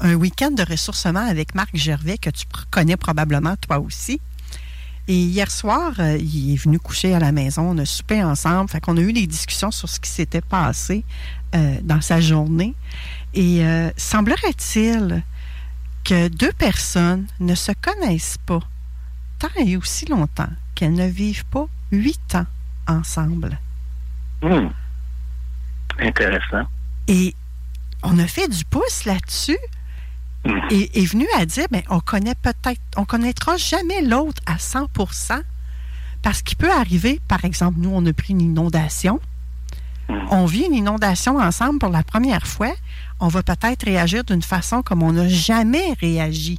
un 0.00 0.14
week-end 0.14 0.50
de 0.50 0.62
ressourcement 0.62 1.26
avec 1.26 1.54
Marc 1.54 1.74
Gervais, 1.74 2.18
que 2.18 2.30
tu 2.30 2.44
connais 2.70 2.98
probablement 2.98 3.56
toi 3.56 3.78
aussi. 3.78 4.20
Et 5.10 5.24
hier 5.24 5.50
soir, 5.50 5.94
euh, 5.98 6.16
il 6.18 6.54
est 6.54 6.56
venu 6.56 6.78
coucher 6.78 7.16
à 7.16 7.18
la 7.18 7.32
maison, 7.32 7.62
on 7.62 7.78
a 7.78 7.84
soupé 7.84 8.22
ensemble, 8.22 8.70
fait 8.70 8.80
qu'on 8.80 8.96
a 8.96 9.00
eu 9.00 9.12
des 9.12 9.26
discussions 9.26 9.72
sur 9.72 9.88
ce 9.88 9.98
qui 9.98 10.08
s'était 10.08 10.40
passé 10.40 11.04
euh, 11.52 11.78
dans 11.82 12.00
sa 12.00 12.20
journée. 12.20 12.76
Et 13.34 13.66
euh, 13.66 13.90
semblerait-il 13.96 15.24
que 16.04 16.28
deux 16.28 16.52
personnes 16.52 17.26
ne 17.40 17.56
se 17.56 17.72
connaissent 17.72 18.38
pas 18.46 18.60
tant 19.40 19.48
et 19.58 19.76
aussi 19.76 20.06
longtemps 20.06 20.52
qu'elles 20.76 20.94
ne 20.94 21.08
vivent 21.08 21.46
pas 21.46 21.66
huit 21.90 22.36
ans 22.36 22.46
ensemble. 22.86 23.58
hmm, 24.42 24.68
intéressant. 25.98 26.68
Et 27.08 27.34
on 28.04 28.16
a 28.16 28.28
fait 28.28 28.46
du 28.46 28.64
pouce 28.64 29.06
là-dessus 29.06 29.58
Et 30.70 31.02
est 31.02 31.04
venu 31.04 31.26
à 31.36 31.44
dire 31.44 31.66
ben, 31.70 31.82
on 31.90 32.00
connaît 32.00 32.34
peut-être, 32.34 32.80
on 32.96 33.04
connaîtra 33.04 33.56
jamais 33.56 34.02
l'autre 34.02 34.40
à 34.46 34.56
100% 34.56 35.42
parce 36.22 36.42
qu'il 36.42 36.56
peut 36.56 36.70
arriver, 36.70 37.20
par 37.28 37.44
exemple, 37.44 37.78
nous, 37.78 37.90
on 37.92 38.04
a 38.06 38.12
pris 38.12 38.32
une 38.32 38.40
inondation. 38.40 39.20
Mhm. 40.08 40.26
On 40.30 40.44
vit 40.44 40.64
une 40.64 40.74
inondation 40.74 41.38
ensemble 41.38 41.78
pour 41.78 41.90
la 41.90 42.02
première 42.02 42.46
fois. 42.46 42.72
On 43.20 43.28
va 43.28 43.42
peut-être 43.42 43.84
réagir 43.84 44.24
d'une 44.24 44.42
façon 44.42 44.82
comme 44.82 45.02
on 45.02 45.12
n'a 45.12 45.28
jamais 45.28 45.94
réagi. 46.00 46.58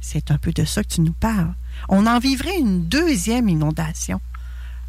C'est 0.00 0.30
un 0.30 0.38
peu 0.38 0.52
de 0.52 0.64
ça 0.64 0.82
que 0.82 0.88
tu 0.88 1.00
nous 1.00 1.12
parles. 1.12 1.54
On 1.88 2.06
en 2.06 2.18
vivrait 2.18 2.58
une 2.58 2.86
deuxième 2.86 3.48
inondation. 3.48 4.20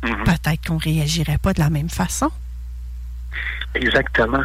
Mhm. 0.04 0.24
Peut-être 0.26 0.68
qu'on 0.68 0.78
réagirait 0.78 1.38
pas 1.38 1.54
de 1.54 1.60
la 1.60 1.70
même 1.70 1.90
façon. 1.90 2.30
Exactement. 3.74 4.44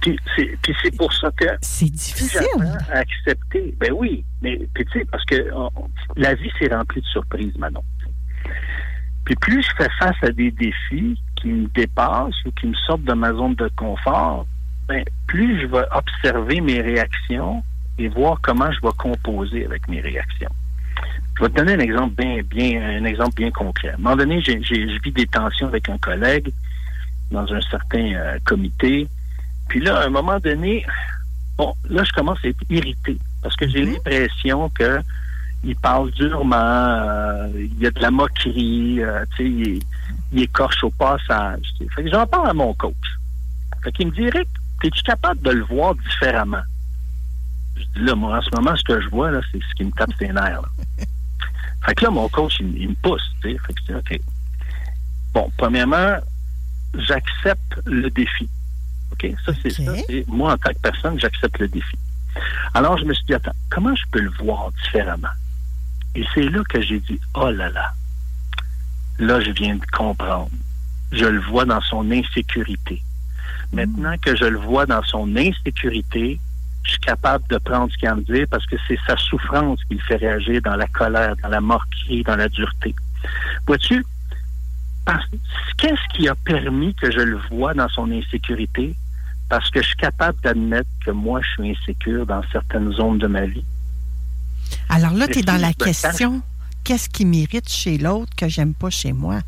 Puis 0.00 0.18
c'est 0.36 0.56
puis 0.62 0.74
c'est 0.82 0.96
pour 0.96 1.12
ça 1.12 1.30
que 1.36 1.46
C'est 1.60 1.90
difficile. 1.90 2.40
à 2.90 2.98
accepter, 2.98 3.74
ben 3.78 3.92
oui, 3.92 4.24
mais 4.40 4.58
tu 4.74 4.84
sais, 4.92 5.04
parce 5.10 5.24
que 5.24 5.52
on- 5.54 5.70
la 6.16 6.34
vie 6.34 6.50
c'est 6.58 6.72
rempli 6.74 7.00
de 7.00 7.06
surprises, 7.06 7.56
Manon. 7.58 7.82
Puis 9.24 9.34
plus 9.36 9.62
je 9.62 9.68
fais 9.76 9.90
face 9.98 10.16
à 10.22 10.30
des 10.30 10.50
défis 10.50 11.18
qui 11.36 11.48
me 11.48 11.66
dépassent 11.68 12.44
ou 12.44 12.50
qui 12.52 12.66
me 12.66 12.74
sortent 12.86 13.04
de 13.04 13.12
ma 13.12 13.32
zone 13.32 13.54
de 13.54 13.68
confort, 13.76 14.46
ben 14.88 15.04
plus 15.26 15.60
je 15.60 15.66
vais 15.66 15.84
observer 15.92 16.60
mes 16.60 16.80
réactions 16.80 17.62
et 17.98 18.08
voir 18.08 18.40
comment 18.42 18.70
je 18.72 18.80
vais 18.80 18.92
composer 18.98 19.64
avec 19.64 19.86
mes 19.88 20.00
réactions. 20.00 20.50
Je 21.38 21.42
vais 21.44 21.48
te 21.50 21.54
donner 21.56 21.74
un 21.74 21.78
exemple 21.78 22.14
bien, 22.16 22.40
bien, 22.42 22.82
un 23.00 23.04
exemple 23.04 23.34
bien 23.36 23.50
concret. 23.50 23.90
À 23.90 23.94
un 23.94 23.98
moment 23.98 24.16
donné, 24.16 24.40
j'ai, 24.42 24.62
j'ai- 24.62 24.88
je 24.88 25.00
vis 25.02 25.12
des 25.12 25.26
tensions 25.26 25.66
avec 25.68 25.88
un 25.88 25.98
collègue 25.98 26.52
dans 27.30 27.50
un 27.52 27.60
certain 27.62 28.12
euh, 28.14 28.38
comité. 28.44 29.08
Puis 29.72 29.80
là, 29.80 30.00
à 30.00 30.04
un 30.04 30.10
moment 30.10 30.38
donné, 30.38 30.84
bon, 31.56 31.72
là, 31.88 32.04
je 32.04 32.12
commence 32.12 32.38
à 32.44 32.48
être 32.48 32.60
irrité 32.68 33.16
parce 33.42 33.56
que 33.56 33.66
j'ai 33.66 33.86
Mhm. 33.86 33.92
l'impression 33.94 34.68
que 34.68 35.00
il 35.64 35.74
parle 35.76 36.10
durement, 36.10 36.54
euh, 36.56 37.48
il 37.54 37.78
y 37.80 37.86
a 37.86 37.90
de 37.90 37.98
la 38.00 38.10
moquerie, 38.10 39.00
euh, 39.02 39.24
tu 39.34 39.36
sais, 39.36 39.50
il, 39.50 39.82
il 40.32 40.42
écorche 40.42 40.84
au 40.84 40.90
passage. 40.90 41.62
Fait 41.94 42.04
que 42.04 42.10
j'en 42.10 42.26
parle 42.26 42.50
à 42.50 42.52
mon 42.52 42.74
coach. 42.74 42.92
Fait 43.82 43.92
qu'il 43.92 44.08
me 44.08 44.12
dit, 44.12 44.24
Eric, 44.24 44.46
es-tu 44.84 45.02
capable 45.04 45.40
de 45.40 45.52
le 45.52 45.64
voir 45.64 45.94
différemment? 45.94 46.60
Je 47.76 47.82
dis, 47.98 48.04
là, 48.04 48.14
moi, 48.14 48.36
en 48.36 48.42
ce 48.42 48.50
moment, 48.54 48.76
ce 48.76 48.82
que 48.82 49.00
je 49.00 49.08
vois, 49.08 49.30
là, 49.30 49.40
c'est 49.50 49.58
ce 49.70 49.74
qui 49.74 49.84
me 49.84 49.90
tape 49.92 50.10
ses 50.18 50.28
nerfs. 50.28 50.60
là. 50.60 50.68
fait 51.86 51.94
que 51.94 52.04
là, 52.04 52.10
mon 52.10 52.28
coach, 52.28 52.58
il, 52.60 52.76
il 52.76 52.88
me 52.90 52.94
pousse, 52.96 53.22
tu 53.40 53.52
sais. 53.52 53.58
Fait 53.66 53.72
que 53.72 53.80
je 53.88 53.92
dis, 53.92 53.98
OK. 53.98 54.20
Bon, 55.32 55.50
premièrement, 55.56 56.18
j'accepte 56.98 57.80
le 57.86 58.10
défi. 58.10 58.50
Ça, 59.44 59.52
c'est 59.62 59.70
ça. 59.70 59.92
moi, 60.26 60.52
en 60.52 60.58
tant 60.58 60.70
que 60.70 60.80
personne, 60.82 61.18
j'accepte 61.18 61.58
le 61.58 61.68
défi. 61.68 61.96
Alors, 62.74 62.98
je 62.98 63.04
me 63.04 63.14
suis 63.14 63.24
dit, 63.26 63.34
attends, 63.34 63.52
comment 63.70 63.94
je 63.94 64.04
peux 64.10 64.20
le 64.20 64.30
voir 64.30 64.70
différemment? 64.84 65.28
Et 66.14 66.24
c'est 66.34 66.48
là 66.48 66.62
que 66.68 66.80
j'ai 66.80 67.00
dit, 67.00 67.20
oh 67.34 67.50
là 67.50 67.70
là, 67.70 67.92
là, 69.18 69.40
je 69.40 69.50
viens 69.50 69.76
de 69.76 69.86
comprendre. 69.92 70.50
Je 71.12 71.24
le 71.26 71.40
vois 71.40 71.64
dans 71.64 71.80
son 71.80 72.10
insécurité. 72.10 73.02
Maintenant 73.72 74.16
que 74.18 74.36
je 74.36 74.44
le 74.44 74.58
vois 74.58 74.86
dans 74.86 75.02
son 75.02 75.34
insécurité, 75.36 76.38
je 76.84 76.90
suis 76.90 77.00
capable 77.00 77.46
de 77.48 77.58
prendre 77.58 77.90
ce 77.92 77.96
qu'il 77.96 78.08
a 78.08 78.12
à 78.12 78.14
me 78.14 78.22
dire 78.22 78.46
parce 78.50 78.66
que 78.66 78.76
c'est 78.88 78.98
sa 79.06 79.16
souffrance 79.16 79.78
qui 79.84 79.94
le 79.94 80.00
fait 80.00 80.16
réagir 80.16 80.60
dans 80.62 80.76
la 80.76 80.86
colère, 80.88 81.36
dans 81.42 81.48
la 81.48 81.60
moquerie, 81.60 82.22
dans 82.22 82.36
la 82.36 82.48
dureté. 82.48 82.94
Vois-tu, 83.66 84.04
qu'est-ce 85.78 86.16
qui 86.16 86.28
a 86.28 86.34
permis 86.34 86.94
que 86.94 87.10
je 87.10 87.20
le 87.20 87.38
vois 87.50 87.74
dans 87.74 87.88
son 87.88 88.10
insécurité? 88.10 88.94
Parce 89.52 89.68
que 89.68 89.82
je 89.82 89.86
suis 89.88 89.96
capable 89.96 90.40
d'admettre 90.40 90.88
que 91.04 91.10
moi, 91.10 91.42
je 91.42 91.48
suis 91.62 91.72
insécure 91.72 92.24
dans 92.24 92.40
certaines 92.52 92.90
zones 92.92 93.18
de 93.18 93.26
ma 93.26 93.44
vie. 93.44 93.66
Alors 94.88 95.12
là, 95.12 95.28
tu 95.28 95.40
es 95.40 95.42
dans 95.42 95.60
la 95.60 95.74
question 95.74 96.40
qu'est-ce 96.84 97.10
qui 97.10 97.26
mérite 97.26 97.68
chez 97.68 97.98
l'autre 97.98 98.34
que 98.34 98.48
j'aime 98.48 98.72
pas 98.72 98.88
chez 98.88 99.12
moi? 99.12 99.40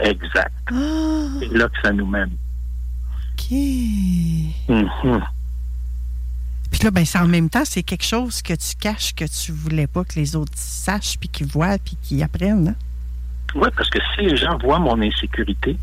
Exact. 0.00 0.52
Ah, 0.70 1.28
C'est 1.40 1.48
là 1.50 1.66
que 1.66 1.80
ça 1.82 1.92
nous 1.92 2.04
mène. 2.04 2.32
OK. 3.32 3.52
Mhm. 4.68 5.22
Puis 6.70 6.80
là, 6.84 6.90
ben, 6.90 7.06
c'est 7.06 7.18
en 7.18 7.26
même 7.26 7.48
temps, 7.48 7.64
c'est 7.64 7.82
quelque 7.82 8.04
chose 8.04 8.42
que 8.42 8.52
tu 8.52 8.76
caches, 8.78 9.14
que 9.14 9.24
tu 9.24 9.50
voulais 9.52 9.86
pas 9.86 10.04
que 10.04 10.16
les 10.16 10.36
autres 10.36 10.52
sachent, 10.56 11.18
puis 11.18 11.30
qu'ils 11.30 11.46
voient, 11.46 11.78
puis 11.78 11.96
qu'ils 12.02 12.22
apprennent. 12.22 12.68
hein? 12.68 12.74
Oui, 13.54 13.70
parce 13.74 13.88
que 13.88 13.98
si 14.14 14.26
les 14.26 14.36
gens 14.36 14.58
voient 14.58 14.78
mon 14.78 15.00
insécurité, 15.00 15.78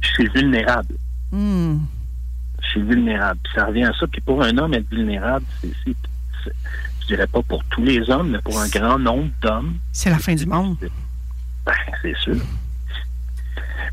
je 0.00 0.08
suis 0.08 0.28
vulnérable. 0.30 0.96
Hmm. 1.30 1.78
Suis 2.72 2.82
vulnérable. 2.82 3.38
Ça 3.54 3.66
revient 3.66 3.84
à 3.84 3.92
ça. 3.92 4.06
Puis 4.06 4.20
pour 4.22 4.42
un 4.42 4.56
homme, 4.58 4.72
être 4.74 4.88
vulnérable, 4.90 5.44
c'est, 5.60 5.94
je 7.00 7.06
dirais 7.06 7.26
pas 7.26 7.42
pour 7.42 7.62
tous 7.64 7.82
les 7.84 8.08
hommes, 8.10 8.30
mais 8.30 8.38
pour 8.38 8.58
un 8.58 8.68
grand 8.68 8.98
nombre 8.98 9.28
d'hommes, 9.42 9.76
C'est 9.92 10.10
la 10.10 10.18
fin 10.18 10.34
du 10.34 10.46
monde. 10.46 10.76
ben, 11.66 11.72
c'est 12.00 12.16
sûr. 12.18 12.36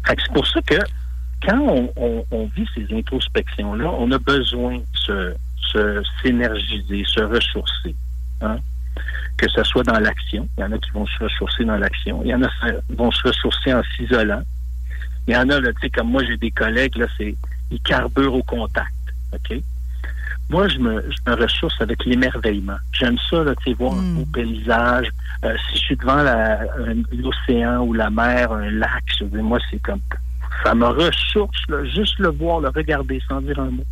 Fait 0.07 0.15
que 0.15 0.21
c'est 0.24 0.33
pour 0.33 0.48
ça 0.48 0.62
que 0.62 0.75
quand 1.45 1.59
on, 1.59 1.91
on- 1.98 2.25
on 2.31 2.45
vit 2.55 2.65
ces 2.75 2.88
introspections-là, 2.95 3.89
on 4.00 4.12
a 4.12 4.17
besoin 4.19 4.77
de 4.77 4.83
se, 4.93 5.36
se- 5.71 6.03
s'énergiser, 6.21 7.03
se 7.05 7.21
ressourcer. 7.21 7.95
hein. 8.41 8.57
Que 9.38 9.50
ce 9.50 9.63
soit 9.63 9.83
dans 9.83 10.00
l'action. 10.00 10.48
Il 10.57 10.62
y 10.62 10.63
en 10.63 10.71
a 10.71 10.77
qui 10.77 10.89
vont 10.91 11.05
se 11.05 11.24
ressourcer 11.24 11.63
dans 11.65 11.77
l'action. 11.77 12.21
Il 12.24 12.29
y 12.29 12.36
en 12.36 12.43
a 12.43 12.48
qui 12.48 12.95
vont 12.95 13.12
se 13.12 13.27
ressourcer 13.27 13.74
en 13.74 13.81
s'isolant. 13.95 14.41
Il 15.27 15.33
y 15.33 15.38
en 15.38 15.50
a, 15.50 15.59
là, 15.59 15.71
tu 15.74 15.81
sais, 15.81 15.89
comme 15.89 16.09
moi, 16.12 16.24
j'ai 16.25 16.38
des 16.38 16.51
collègues, 16.51 16.95
là, 16.98 17.05
c'est 17.17 17.36
ils 17.71 17.81
carburent 17.81 18.35
au 18.35 18.43
contact. 18.43 18.93
OK? 19.33 19.61
Moi, 20.49 20.67
je 20.67 20.79
me, 20.79 21.03
je 21.11 21.31
me 21.31 21.35
ressource 21.35 21.79
avec 21.79 22.03
l'émerveillement. 22.05 22.77
J'aime 22.91 23.17
ça, 23.29 23.43
là, 23.43 23.53
tu 23.57 23.65
sais, 23.71 23.73
voir 23.77 23.93
un 23.93 24.01
Mm. 24.01 24.13
beau 24.15 24.25
paysage. 24.33 25.07
Euh, 25.45 25.55
si 25.67 25.75
je 25.77 25.83
suis 25.83 25.95
devant 25.95 26.23
l'océan 27.11 27.81
ou 27.81 27.93
la 27.93 28.09
mer, 28.09 28.51
un 28.51 28.71
lac, 28.71 29.03
je 29.17 29.25
veux 29.25 29.29
dire, 29.29 29.43
moi, 29.43 29.59
c'est 29.69 29.79
comme 29.81 30.01
ça 30.63 30.73
me 30.73 30.88
ressource, 30.88 31.57
là, 31.69 31.85
juste 31.85 32.17
le 32.19 32.29
voir, 32.29 32.59
le 32.61 32.69
regarder 32.69 33.21
sans 33.27 33.41
dire 33.41 33.59
un 33.59 33.69
mot. 33.69 33.85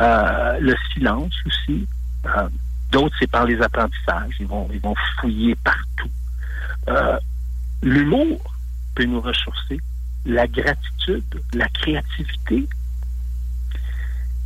Euh, 0.00 0.58
le 0.60 0.74
silence 0.94 1.34
aussi. 1.46 1.86
Euh, 2.26 2.48
D'autres, 2.90 3.14
c'est 3.20 3.30
par 3.30 3.44
les 3.44 3.60
apprentissages. 3.60 4.34
Ils 4.40 4.46
vont, 4.46 4.66
ils 4.72 4.80
vont 4.80 4.94
fouiller 5.20 5.54
partout. 5.56 6.08
L'humour 7.82 8.40
peut 8.94 9.04
nous 9.04 9.20
ressourcer. 9.20 9.78
La 10.24 10.46
gratitude, 10.46 11.42
la 11.54 11.68
créativité. 11.68 12.68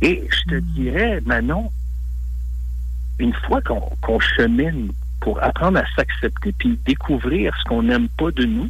Et 0.01 0.27
je 0.29 0.49
te 0.49 0.59
dirais, 0.59 1.21
Manon, 1.25 1.71
une 3.19 3.33
fois 3.33 3.61
qu'on 3.61 3.81
qu'on 4.01 4.19
chemine 4.19 4.91
pour 5.21 5.41
apprendre 5.41 5.79
à 5.79 5.85
s'accepter 5.95 6.51
puis 6.53 6.77
découvrir 6.85 7.55
ce 7.57 7.63
qu'on 7.69 7.83
n'aime 7.83 8.09
pas 8.09 8.31
de 8.31 8.43
nous, 8.43 8.69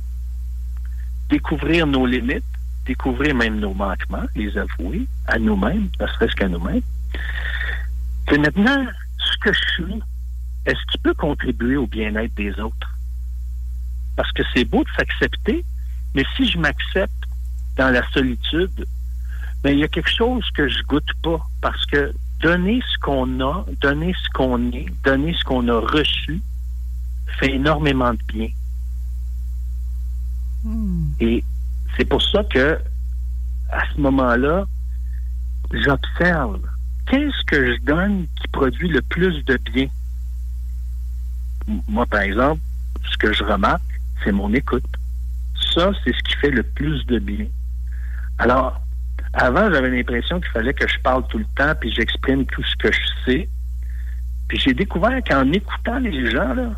découvrir 1.30 1.88
nos 1.88 2.06
limites, 2.06 2.44
découvrir 2.86 3.34
même 3.34 3.60
nos 3.60 3.74
manquements, 3.74 4.26
les 4.36 4.56
avouer 4.58 5.08
à 5.28 5.40
nous-mêmes, 5.40 5.90
ne 6.00 6.08
serait-ce 6.08 6.36
qu'à 6.36 6.48
nous-mêmes. 6.48 6.82
C'est 8.30 8.38
maintenant 8.38 8.86
ce 9.18 9.38
que 9.38 9.54
je 9.54 9.72
suis. 9.74 10.02
Est-ce 10.66 10.80
qu'il 10.92 11.02
peut 11.02 11.14
contribuer 11.14 11.76
au 11.76 11.88
bien-être 11.88 12.34
des 12.36 12.58
autres? 12.60 12.98
Parce 14.16 14.32
que 14.34 14.44
c'est 14.54 14.66
beau 14.66 14.84
de 14.84 14.90
s'accepter, 14.96 15.66
mais 16.16 16.24
si 16.36 16.48
je 16.50 16.58
m'accepte 16.58 17.12
dans 17.78 17.90
la 17.90 18.08
solitude, 18.12 18.86
mais 19.64 19.72
ben, 19.72 19.78
il 19.78 19.80
y 19.80 19.84
a 19.84 19.88
quelque 19.88 20.12
chose 20.12 20.46
que 20.52 20.68
je 20.68 20.84
goûte 20.84 21.10
pas. 21.22 21.40
Parce 21.62 21.86
que 21.86 22.14
donner 22.42 22.82
ce 22.92 23.00
qu'on 23.00 23.40
a, 23.40 23.66
donner 23.82 24.14
ce 24.14 24.30
qu'on 24.34 24.72
est, 24.72 24.88
donner 25.04 25.34
ce 25.34 25.44
qu'on 25.46 25.68
a 25.70 25.80
reçu, 25.80 26.42
fait 27.40 27.54
énormément 27.54 28.12
de 28.12 28.20
bien. 28.28 28.50
Hmm. 30.64 31.12
Et 31.20 31.44
c'est 31.96 32.06
pour 32.06 32.22
ça 32.22 32.44
que, 32.44 32.78
à 33.72 33.84
ce 33.94 34.02
moment-là, 34.02 34.66
j'observe 35.72 36.60
qu'est-ce 37.08 37.46
que 37.46 37.74
je 37.74 37.82
donne 37.82 38.28
qui 38.42 38.48
produit 38.50 38.90
le 38.90 39.02
plus 39.02 39.44
de 39.46 39.58
bien. 39.72 39.88
Moi, 41.88 42.06
par 42.06 42.22
exemple, 42.22 42.62
ce 43.10 43.18
que 43.18 43.32
je 43.32 43.44
remarque, 43.44 43.82
c'est 44.24 44.32
mon 44.32 44.54
écoute. 44.54 44.86
Ça, 45.74 45.92
c'est 46.04 46.14
ce 46.14 46.24
qui 46.24 46.36
fait 46.38 46.52
le 46.52 46.64
plus 46.64 47.06
de 47.08 47.20
bien. 47.20 47.48
Alors, 48.38 48.80
avant, 49.34 49.72
j'avais 49.72 49.90
l'impression 49.90 50.40
qu'il 50.40 50.52
fallait 50.52 50.74
que 50.74 50.88
je 50.88 51.00
parle 51.00 51.26
tout 51.28 51.40
le 51.40 51.46
temps, 51.56 51.74
puis 51.80 51.92
j'exprime 51.92 52.46
tout 52.46 52.64
ce 52.64 52.76
que 52.76 52.92
je 52.92 53.02
sais. 53.26 53.50
Puis 54.48 54.60
j'ai 54.60 54.74
découvert 54.74 55.20
qu'en 55.28 55.52
écoutant 55.52 56.00
les 56.00 56.30
gens, 56.30 56.54
là, 56.54 56.72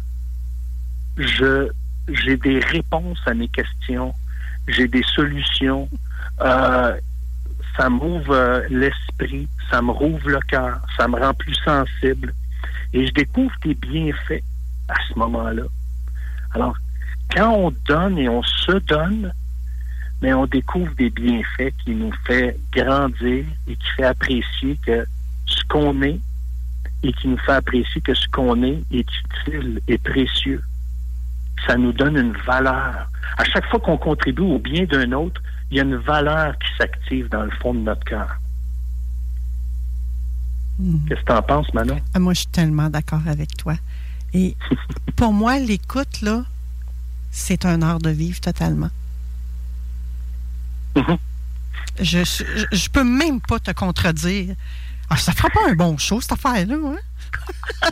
je 1.18 1.70
j'ai 2.08 2.38
des 2.38 2.60
réponses 2.60 3.20
à 3.26 3.34
mes 3.34 3.48
questions, 3.48 4.14
j'ai 4.68 4.88
des 4.88 5.04
solutions. 5.04 5.90
Euh, 6.42 6.96
ça 7.76 7.90
m'ouvre 7.90 8.32
euh, 8.32 8.62
l'esprit, 8.70 9.48
ça 9.72 9.82
me 9.82 9.92
rouvre 9.92 10.30
le 10.30 10.40
cœur, 10.48 10.80
ça 10.98 11.08
me 11.08 11.20
rend 11.20 11.34
plus 11.34 11.56
sensible. 11.56 12.34
Et 12.94 13.08
je 13.08 13.12
découvre 13.12 13.54
des 13.64 13.74
bienfaits 13.74 14.44
à 14.88 14.94
ce 15.10 15.20
moment-là. 15.20 15.64
Alors, 16.54 16.78
quand 17.34 17.52
on 17.52 17.74
donne 17.88 18.18
et 18.18 18.30
on 18.30 18.44
se 18.44 18.74
donne, 18.74 19.34
mais 20.22 20.34
on 20.34 20.46
découvre 20.46 20.94
des 20.96 21.10
bienfaits 21.10 21.74
qui 21.84 21.92
nous 21.92 22.12
fait 22.26 22.58
grandir 22.72 23.46
et 23.68 23.76
qui 23.76 23.88
fait 23.98 24.06
apprécier 24.06 24.80
que 24.86 25.06
ce 25.46 25.64
qu'on 25.70 26.02
est 26.02 26.20
et 27.04 27.14
qui 27.14 27.28
nous 27.28 27.38
fait 27.38 27.54
apprécier 27.54 28.02
que 28.02 28.14
ce 28.14 28.28
qu'on 28.30 28.64
est 28.64 28.82
est 28.92 29.08
utile 29.48 29.82
et 29.88 29.98
précieux. 29.98 30.62
Ça 31.68 31.78
nous 31.78 31.94
donne 31.94 32.18
une 32.18 32.36
valeur. 32.46 33.10
À 33.38 33.44
chaque 33.44 33.66
fois 33.70 33.80
qu'on 33.80 33.98
contribue 33.98 34.42
au 34.42 34.60
bien 34.60 34.86
d'un 34.86 35.12
autre, 35.12 35.42
il 35.72 35.78
y 35.78 35.80
a 35.80 35.84
une 35.84 35.98
valeur 35.98 36.58
qui 36.60 36.68
s'active 36.78 37.30
dans 37.30 37.44
le 37.44 37.52
fond 37.52 37.74
de 37.74 37.80
notre 37.80 38.04
cœur. 38.04 38.40
Hmm. 40.78 41.06
Qu'est-ce 41.08 41.22
que 41.22 41.26
tu 41.26 41.32
en 41.32 41.42
penses, 41.42 41.74
Manon? 41.74 42.00
Ah, 42.14 42.20
moi, 42.20 42.34
je 42.34 42.40
suis 42.40 42.48
tellement 42.48 42.90
d'accord 42.90 43.22
avec 43.28 43.56
toi. 43.56 43.76
Et 44.34 44.56
pour 45.16 45.32
moi, 45.32 45.60
l'écoute, 45.60 46.22
là, 46.22 46.44
c'est 47.36 47.66
un 47.66 47.82
art 47.82 48.00
de 48.00 48.10
vivre 48.10 48.40
totalement. 48.40 48.90
Mhm. 50.96 51.18
Je, 52.00 52.24
je, 52.72 52.90
peux 52.90 53.04
même 53.04 53.42
pas 53.42 53.60
te 53.60 53.72
contredire. 53.72 54.56
Ah, 55.10 55.18
ça 55.18 55.34
fera 55.34 55.50
pas 55.50 55.70
un 55.70 55.74
bon 55.74 55.98
show, 55.98 56.22
cette 56.22 56.32
affaire-là, 56.32 56.76
hein? 56.76 57.90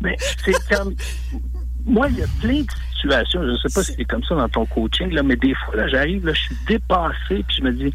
Mais 0.00 0.16
c'est 0.44 0.68
comme. 0.68 0.94
Moi, 1.84 2.08
il 2.08 2.18
y 2.18 2.22
a 2.24 2.26
plein 2.40 2.62
de 2.62 2.70
situations. 2.94 3.42
Je 3.42 3.50
ne 3.50 3.56
sais 3.58 3.68
pas 3.72 3.84
si 3.84 3.94
c'est 3.96 4.04
comme 4.04 4.24
ça 4.24 4.34
dans 4.34 4.48
ton 4.48 4.66
coaching, 4.66 5.12
là, 5.12 5.22
mais 5.22 5.36
des 5.36 5.54
fois, 5.54 5.76
là, 5.76 5.86
j'arrive, 5.86 6.26
là, 6.26 6.34
je 6.34 6.40
suis 6.40 6.56
dépassé, 6.66 7.44
puis 7.46 7.56
je 7.58 7.62
me 7.62 7.72
dis, 7.72 7.94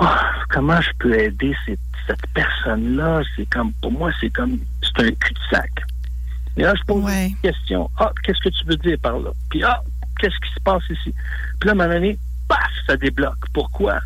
oh, 0.00 0.06
comment 0.48 0.80
je 0.80 0.90
peux 0.98 1.14
aider 1.14 1.54
cette, 1.66 1.78
cette 2.06 2.26
personne-là? 2.32 3.20
C'est 3.36 3.48
comme, 3.50 3.72
pour 3.82 3.92
moi, 3.92 4.10
c'est 4.18 4.30
comme, 4.30 4.58
c'est 4.80 5.04
un 5.04 5.10
cul-de-sac. 5.10 5.70
Et 6.56 6.62
là, 6.62 6.74
je 6.74 6.82
pose 6.84 7.04
une 7.04 7.36
question. 7.36 7.90
Ah, 7.98 8.12
qu'est-ce 8.22 8.40
que 8.40 8.48
tu 8.48 8.64
veux 8.64 8.76
dire 8.76 8.98
par 9.00 9.18
là? 9.18 9.30
Puis, 9.50 9.62
ah, 9.62 9.82
qu'est-ce 10.18 10.36
qui 10.46 10.54
se 10.54 10.60
passe 10.60 10.82
ici? 10.90 11.14
Puis 11.60 11.66
là, 11.66 11.72
à 11.72 11.74
un 11.74 11.74
moment 11.74 11.92
donné, 11.92 12.18
paf, 12.48 12.70
ça 12.86 12.96
débloque. 12.96 13.44
Pourquoi? 13.52 14.00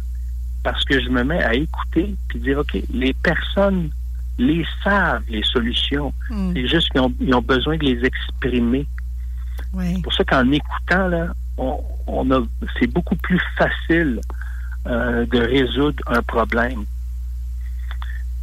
Parce 0.62 0.84
que 0.84 1.00
je 1.00 1.08
me 1.08 1.22
mets 1.22 1.42
à 1.42 1.54
écouter 1.54 2.14
puis 2.28 2.40
dire, 2.40 2.58
OK, 2.58 2.76
les 2.92 3.14
personnes 3.14 3.90
les 4.38 4.66
savent, 4.82 5.22
les 5.28 5.42
solutions. 5.44 6.12
Hmm. 6.28 6.52
C'est 6.54 6.66
juste 6.66 6.90
qu'ils 6.90 7.00
ont, 7.00 7.14
ils 7.20 7.34
ont, 7.34 7.42
besoin 7.42 7.76
de 7.76 7.84
les 7.84 8.04
exprimer. 8.04 8.86
C'est 9.78 10.02
pour 10.02 10.12
ça 10.14 10.24
qu'en 10.24 10.50
écoutant, 10.50 11.08
là, 11.08 11.28
on, 11.56 12.30
a, 12.30 12.40
c'est 12.78 12.86
beaucoup 12.86 13.16
plus 13.16 13.40
facile 13.56 14.20
euh, 14.86 15.26
de 15.26 15.38
résoudre 15.38 16.02
un 16.06 16.22
problème. 16.22 16.84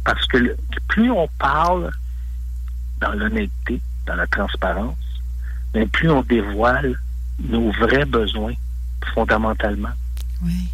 Parce 0.04 0.24
que 0.26 0.56
plus 0.88 1.10
on 1.10 1.28
parle 1.38 1.90
dans 3.00 3.12
l'honnêteté, 3.12 3.80
dans 4.08 4.16
la 4.16 4.26
transparence, 4.26 4.96
mais 5.74 5.86
plus 5.86 6.10
on 6.10 6.22
dévoile 6.22 6.98
nos 7.38 7.70
vrais 7.72 8.04
besoins, 8.04 8.54
fondamentalement. 9.14 9.90
Oui. 10.42 10.68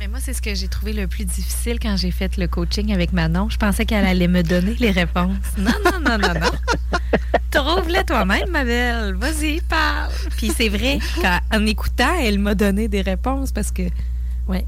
Mais 0.00 0.08
moi, 0.08 0.18
c'est 0.20 0.32
ce 0.32 0.42
que 0.42 0.54
j'ai 0.54 0.66
trouvé 0.66 0.92
le 0.92 1.06
plus 1.06 1.24
difficile 1.24 1.78
quand 1.80 1.96
j'ai 1.96 2.10
fait 2.10 2.36
le 2.36 2.48
coaching 2.48 2.92
avec 2.92 3.12
Manon. 3.12 3.48
Je 3.48 3.56
pensais 3.58 3.86
qu'elle 3.86 4.04
allait 4.04 4.28
me 4.28 4.42
donner 4.42 4.74
les 4.80 4.90
réponses. 4.90 5.36
Non, 5.58 5.70
non, 5.84 6.00
non, 6.00 6.18
non, 6.18 6.34
non. 6.40 6.50
Trouve-les 7.50 8.02
toi-même, 8.04 8.50
ma 8.50 8.64
belle. 8.64 9.14
Vas-y, 9.14 9.60
parle. 9.60 10.10
Puis 10.36 10.50
c'est 10.50 10.68
vrai 10.68 10.98
qu'en 11.22 11.64
écoutant, 11.64 12.12
elle 12.20 12.40
m'a 12.40 12.56
donné 12.56 12.88
des 12.88 13.02
réponses 13.02 13.52
parce 13.52 13.70
que, 13.70 13.82
ouais, 14.48 14.66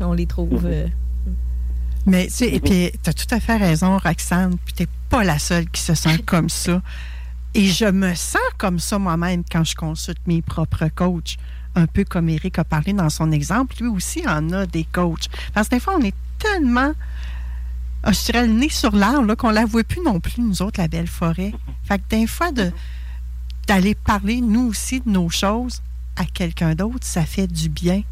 on 0.00 0.14
les 0.14 0.26
trouve. 0.26 0.64
Euh, 0.64 0.86
Mais, 2.06 2.26
tu 2.26 2.32
sais, 2.32 2.54
et 2.54 2.60
puis, 2.60 2.90
tu 3.02 3.10
as 3.10 3.12
tout 3.12 3.32
à 3.34 3.40
fait 3.40 3.58
raison, 3.58 3.98
Roxane. 3.98 4.56
Puis, 4.64 4.74
tu 4.74 4.86
pas 5.10 5.22
la 5.22 5.38
seule 5.38 5.68
qui 5.68 5.82
se 5.82 5.94
sent 5.94 6.18
comme 6.26 6.48
ça. 6.48 6.80
Et 7.54 7.66
je 7.66 7.86
me 7.86 8.14
sens 8.14 8.40
comme 8.58 8.78
ça 8.78 8.98
moi-même 8.98 9.42
quand 9.50 9.64
je 9.64 9.74
consulte 9.74 10.20
mes 10.26 10.42
propres 10.42 10.88
coachs. 10.94 11.36
Un 11.74 11.86
peu 11.86 12.04
comme 12.04 12.28
Eric 12.28 12.58
a 12.58 12.64
parlé 12.64 12.92
dans 12.92 13.10
son 13.10 13.32
exemple, 13.32 13.76
lui 13.80 13.88
aussi 13.88 14.26
en 14.26 14.50
a 14.52 14.66
des 14.66 14.84
coachs. 14.84 15.28
Parce 15.52 15.68
que 15.68 15.76
des 15.76 15.80
fois, 15.80 15.96
on 15.98 16.02
est 16.02 16.14
tellement, 16.38 16.92
ah, 18.02 18.12
je 18.12 18.24
dirais, 18.24 18.46
le 18.46 18.52
nez 18.52 18.68
sur 18.68 18.94
l'arbre, 18.94 19.34
qu'on 19.34 19.48
ne 19.48 19.54
la 19.54 19.64
voit 19.64 19.84
plus 19.84 20.02
non 20.02 20.20
plus, 20.20 20.40
nous 20.42 20.62
autres, 20.62 20.80
la 20.80 20.88
belle 20.88 21.06
forêt. 21.06 21.52
Fait 21.84 21.98
que 21.98 22.04
des 22.10 22.26
fois, 22.26 22.50
d'aller 23.66 23.94
parler, 23.94 24.40
nous 24.40 24.68
aussi, 24.68 25.00
de 25.00 25.10
nos 25.10 25.28
choses 25.28 25.82
à 26.16 26.24
quelqu'un 26.24 26.74
d'autre, 26.74 27.02
ça 27.02 27.24
fait 27.24 27.46
du 27.46 27.68
bien. 27.68 28.02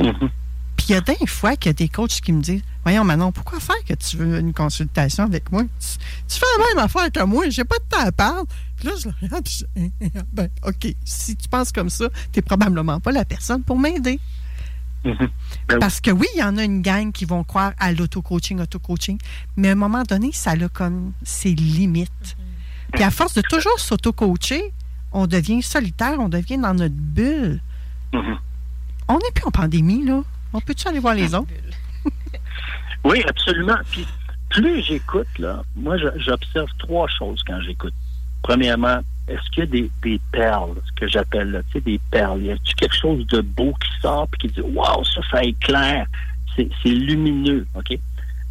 Mm-hmm. 0.00 0.30
Puis 0.76 0.86
il 0.88 0.92
y 0.92 0.94
a 0.94 1.00
des 1.00 1.26
fois 1.26 1.56
qu'il 1.56 1.68
y 1.68 1.70
a 1.70 1.74
des 1.74 1.88
coachs 1.88 2.20
qui 2.20 2.32
me 2.32 2.40
disent 2.40 2.62
Voyons, 2.82 3.04
Manon, 3.04 3.30
pourquoi 3.30 3.60
faire 3.60 3.82
que 3.86 3.94
tu 3.94 4.16
veux 4.16 4.38
une 4.38 4.54
consultation 4.54 5.24
avec 5.24 5.52
moi? 5.52 5.62
Tu, 6.28 6.38
fais 6.38 6.46
la 6.58 6.66
même 6.66 6.84
affaire 6.84 7.12
que 7.12 7.22
moi, 7.24 7.48
j'ai 7.50 7.64
pas 7.64 7.76
de 7.76 7.84
temps 7.84 8.06
à 8.06 8.12
parler. 8.12 8.42
Puis 8.76 8.88
là, 8.88 8.94
je 8.98 9.08
le 9.08 9.14
regarde, 9.22 9.48
ben, 10.32 10.48
OK, 10.66 10.94
si 11.04 11.36
tu 11.36 11.48
penses 11.48 11.72
comme 11.72 11.90
ça, 11.90 12.08
tu 12.32 12.38
n'es 12.38 12.42
probablement 12.42 12.98
pas 13.00 13.12
la 13.12 13.24
personne 13.24 13.62
pour 13.62 13.78
m'aider. 13.78 14.18
Mm-hmm. 15.04 15.28
Ben 15.68 15.78
Parce 15.78 16.00
que 16.00 16.10
oui, 16.10 16.26
il 16.34 16.40
y 16.40 16.42
en 16.42 16.56
a 16.56 16.64
une 16.64 16.82
gang 16.82 17.12
qui 17.12 17.24
vont 17.26 17.44
croire 17.44 17.72
à 17.78 17.92
l'auto-coaching, 17.92 18.60
auto-coaching, 18.60 19.18
mais 19.56 19.68
à 19.68 19.72
un 19.72 19.76
moment 19.76 20.02
donné, 20.02 20.30
ça 20.32 20.52
a 20.52 20.68
comme 20.68 21.12
ses 21.22 21.54
limites. 21.54 22.10
Mm-hmm. 22.10 22.94
Puis 22.94 23.02
à 23.02 23.10
force 23.10 23.34
de 23.34 23.42
toujours 23.42 23.78
s'auto-coacher, 23.78 24.72
on 25.12 25.26
devient 25.26 25.62
solitaire, 25.62 26.16
on 26.18 26.28
devient 26.28 26.58
dans 26.58 26.74
notre 26.74 26.94
bulle. 26.94 27.60
Mm-hmm. 28.12 28.38
On 29.08 29.14
n'est 29.14 29.32
plus 29.34 29.44
en 29.44 29.50
pandémie, 29.50 30.04
là. 30.04 30.22
On 30.52 30.60
peut-tu 30.60 30.88
aller 30.88 30.98
voir 30.98 31.14
les 31.14 31.34
autres? 31.34 31.50
Oui, 33.04 33.22
absolument. 33.26 33.78
Puis 33.90 34.06
plus 34.50 34.82
j'écoute, 34.82 35.28
là, 35.38 35.62
moi, 35.76 35.96
j'observe 36.16 36.68
trois 36.78 37.08
choses 37.08 37.42
quand 37.46 37.60
j'écoute. 37.62 37.94
Premièrement, 38.42 39.00
est-ce 39.28 39.48
qu'il 39.50 39.60
y 39.60 39.62
a 39.62 39.66
des, 39.66 39.90
des 40.02 40.20
perles, 40.32 40.74
ce 40.86 41.00
que 41.00 41.08
j'appelle, 41.08 41.62
tu 41.68 41.74
sais, 41.74 41.80
des 41.80 42.00
perles? 42.10 42.42
Y 42.42 42.50
a-t-il 42.52 42.74
quelque 42.74 42.96
chose 42.96 43.26
de 43.28 43.40
beau 43.40 43.72
qui 43.80 44.00
sort 44.00 44.26
puis 44.28 44.48
qui 44.48 44.54
dit, 44.54 44.60
waouh, 44.60 45.04
ça, 45.04 45.20
ça 45.30 45.44
éclaire, 45.44 46.06
c'est 46.56 46.68
lumineux, 46.84 47.66
OK? 47.74 47.98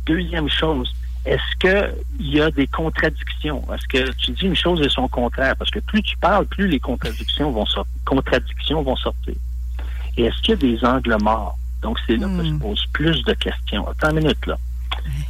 Deuxième 0.06 0.50
chose, 0.50 0.92
est-ce 1.26 1.58
qu'il 1.60 2.32
y 2.34 2.42
a 2.42 2.50
des 2.50 2.66
contradictions? 2.66 3.62
Est-ce 3.74 3.88
que 3.88 4.12
tu 4.14 4.32
dis 4.32 4.46
une 4.46 4.56
chose 4.56 4.82
et 4.82 4.90
son 4.90 5.08
contraire? 5.08 5.56
Parce 5.58 5.70
que 5.70 5.80
plus 5.80 6.02
tu 6.02 6.18
parles, 6.18 6.46
plus 6.48 6.68
les 6.68 6.80
contradictions 6.80 7.52
vont, 7.52 7.66
sortir. 7.66 7.94
contradictions 8.06 8.82
vont 8.82 8.96
sortir. 8.96 9.36
Et 10.18 10.24
est-ce 10.24 10.42
qu'il 10.42 10.52
y 10.52 10.54
a 10.54 10.56
des 10.56 10.86
angles 10.86 11.18
morts? 11.22 11.59
Donc, 11.82 11.98
c'est 12.06 12.18
là 12.18 12.28
que 12.28 12.44
je 12.44 12.52
hmm. 12.52 12.60
pose 12.60 12.86
plus 12.94 13.24
de 13.24 13.34
questions. 13.34 13.88
Attends 13.88 14.12
une 14.12 14.18
minute, 14.18 14.46
là. 14.46 14.58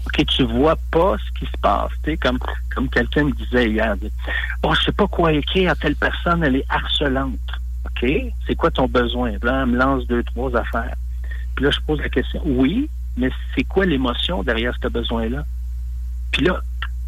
OK, 0.07 0.25
tu 0.25 0.43
vois 0.43 0.77
pas 0.91 1.15
ce 1.17 1.39
qui 1.39 1.45
se 1.45 1.57
passe. 1.61 1.91
Comme, 2.21 2.39
comme 2.73 2.89
quelqu'un 2.89 3.25
me 3.25 3.31
disait 3.31 3.69
hier. 3.69 3.95
Bon, 4.61 4.73
je 4.73 4.83
sais 4.85 4.91
pas 4.91 5.07
quoi 5.07 5.31
écrire 5.33 5.71
à 5.71 5.75
telle 5.75 5.95
personne, 5.95 6.43
elle 6.43 6.57
est 6.57 6.65
harcelante. 6.69 7.39
OK, 7.85 8.09
c'est 8.47 8.55
quoi 8.55 8.71
ton 8.71 8.87
besoin? 8.87 9.33
Là, 9.41 9.61
elle 9.63 9.71
me 9.71 9.77
lance 9.77 10.07
deux, 10.07 10.23
trois 10.23 10.55
affaires. 10.55 10.95
Puis 11.55 11.65
là, 11.65 11.71
je 11.71 11.79
pose 11.81 11.99
la 11.99 12.09
question. 12.09 12.41
Oui, 12.45 12.89
mais 13.17 13.29
c'est 13.55 13.63
quoi 13.63 13.85
l'émotion 13.85 14.43
derrière 14.43 14.73
ce 14.81 14.87
besoin-là? 14.87 15.45
Puis 16.31 16.45
là, 16.45 16.61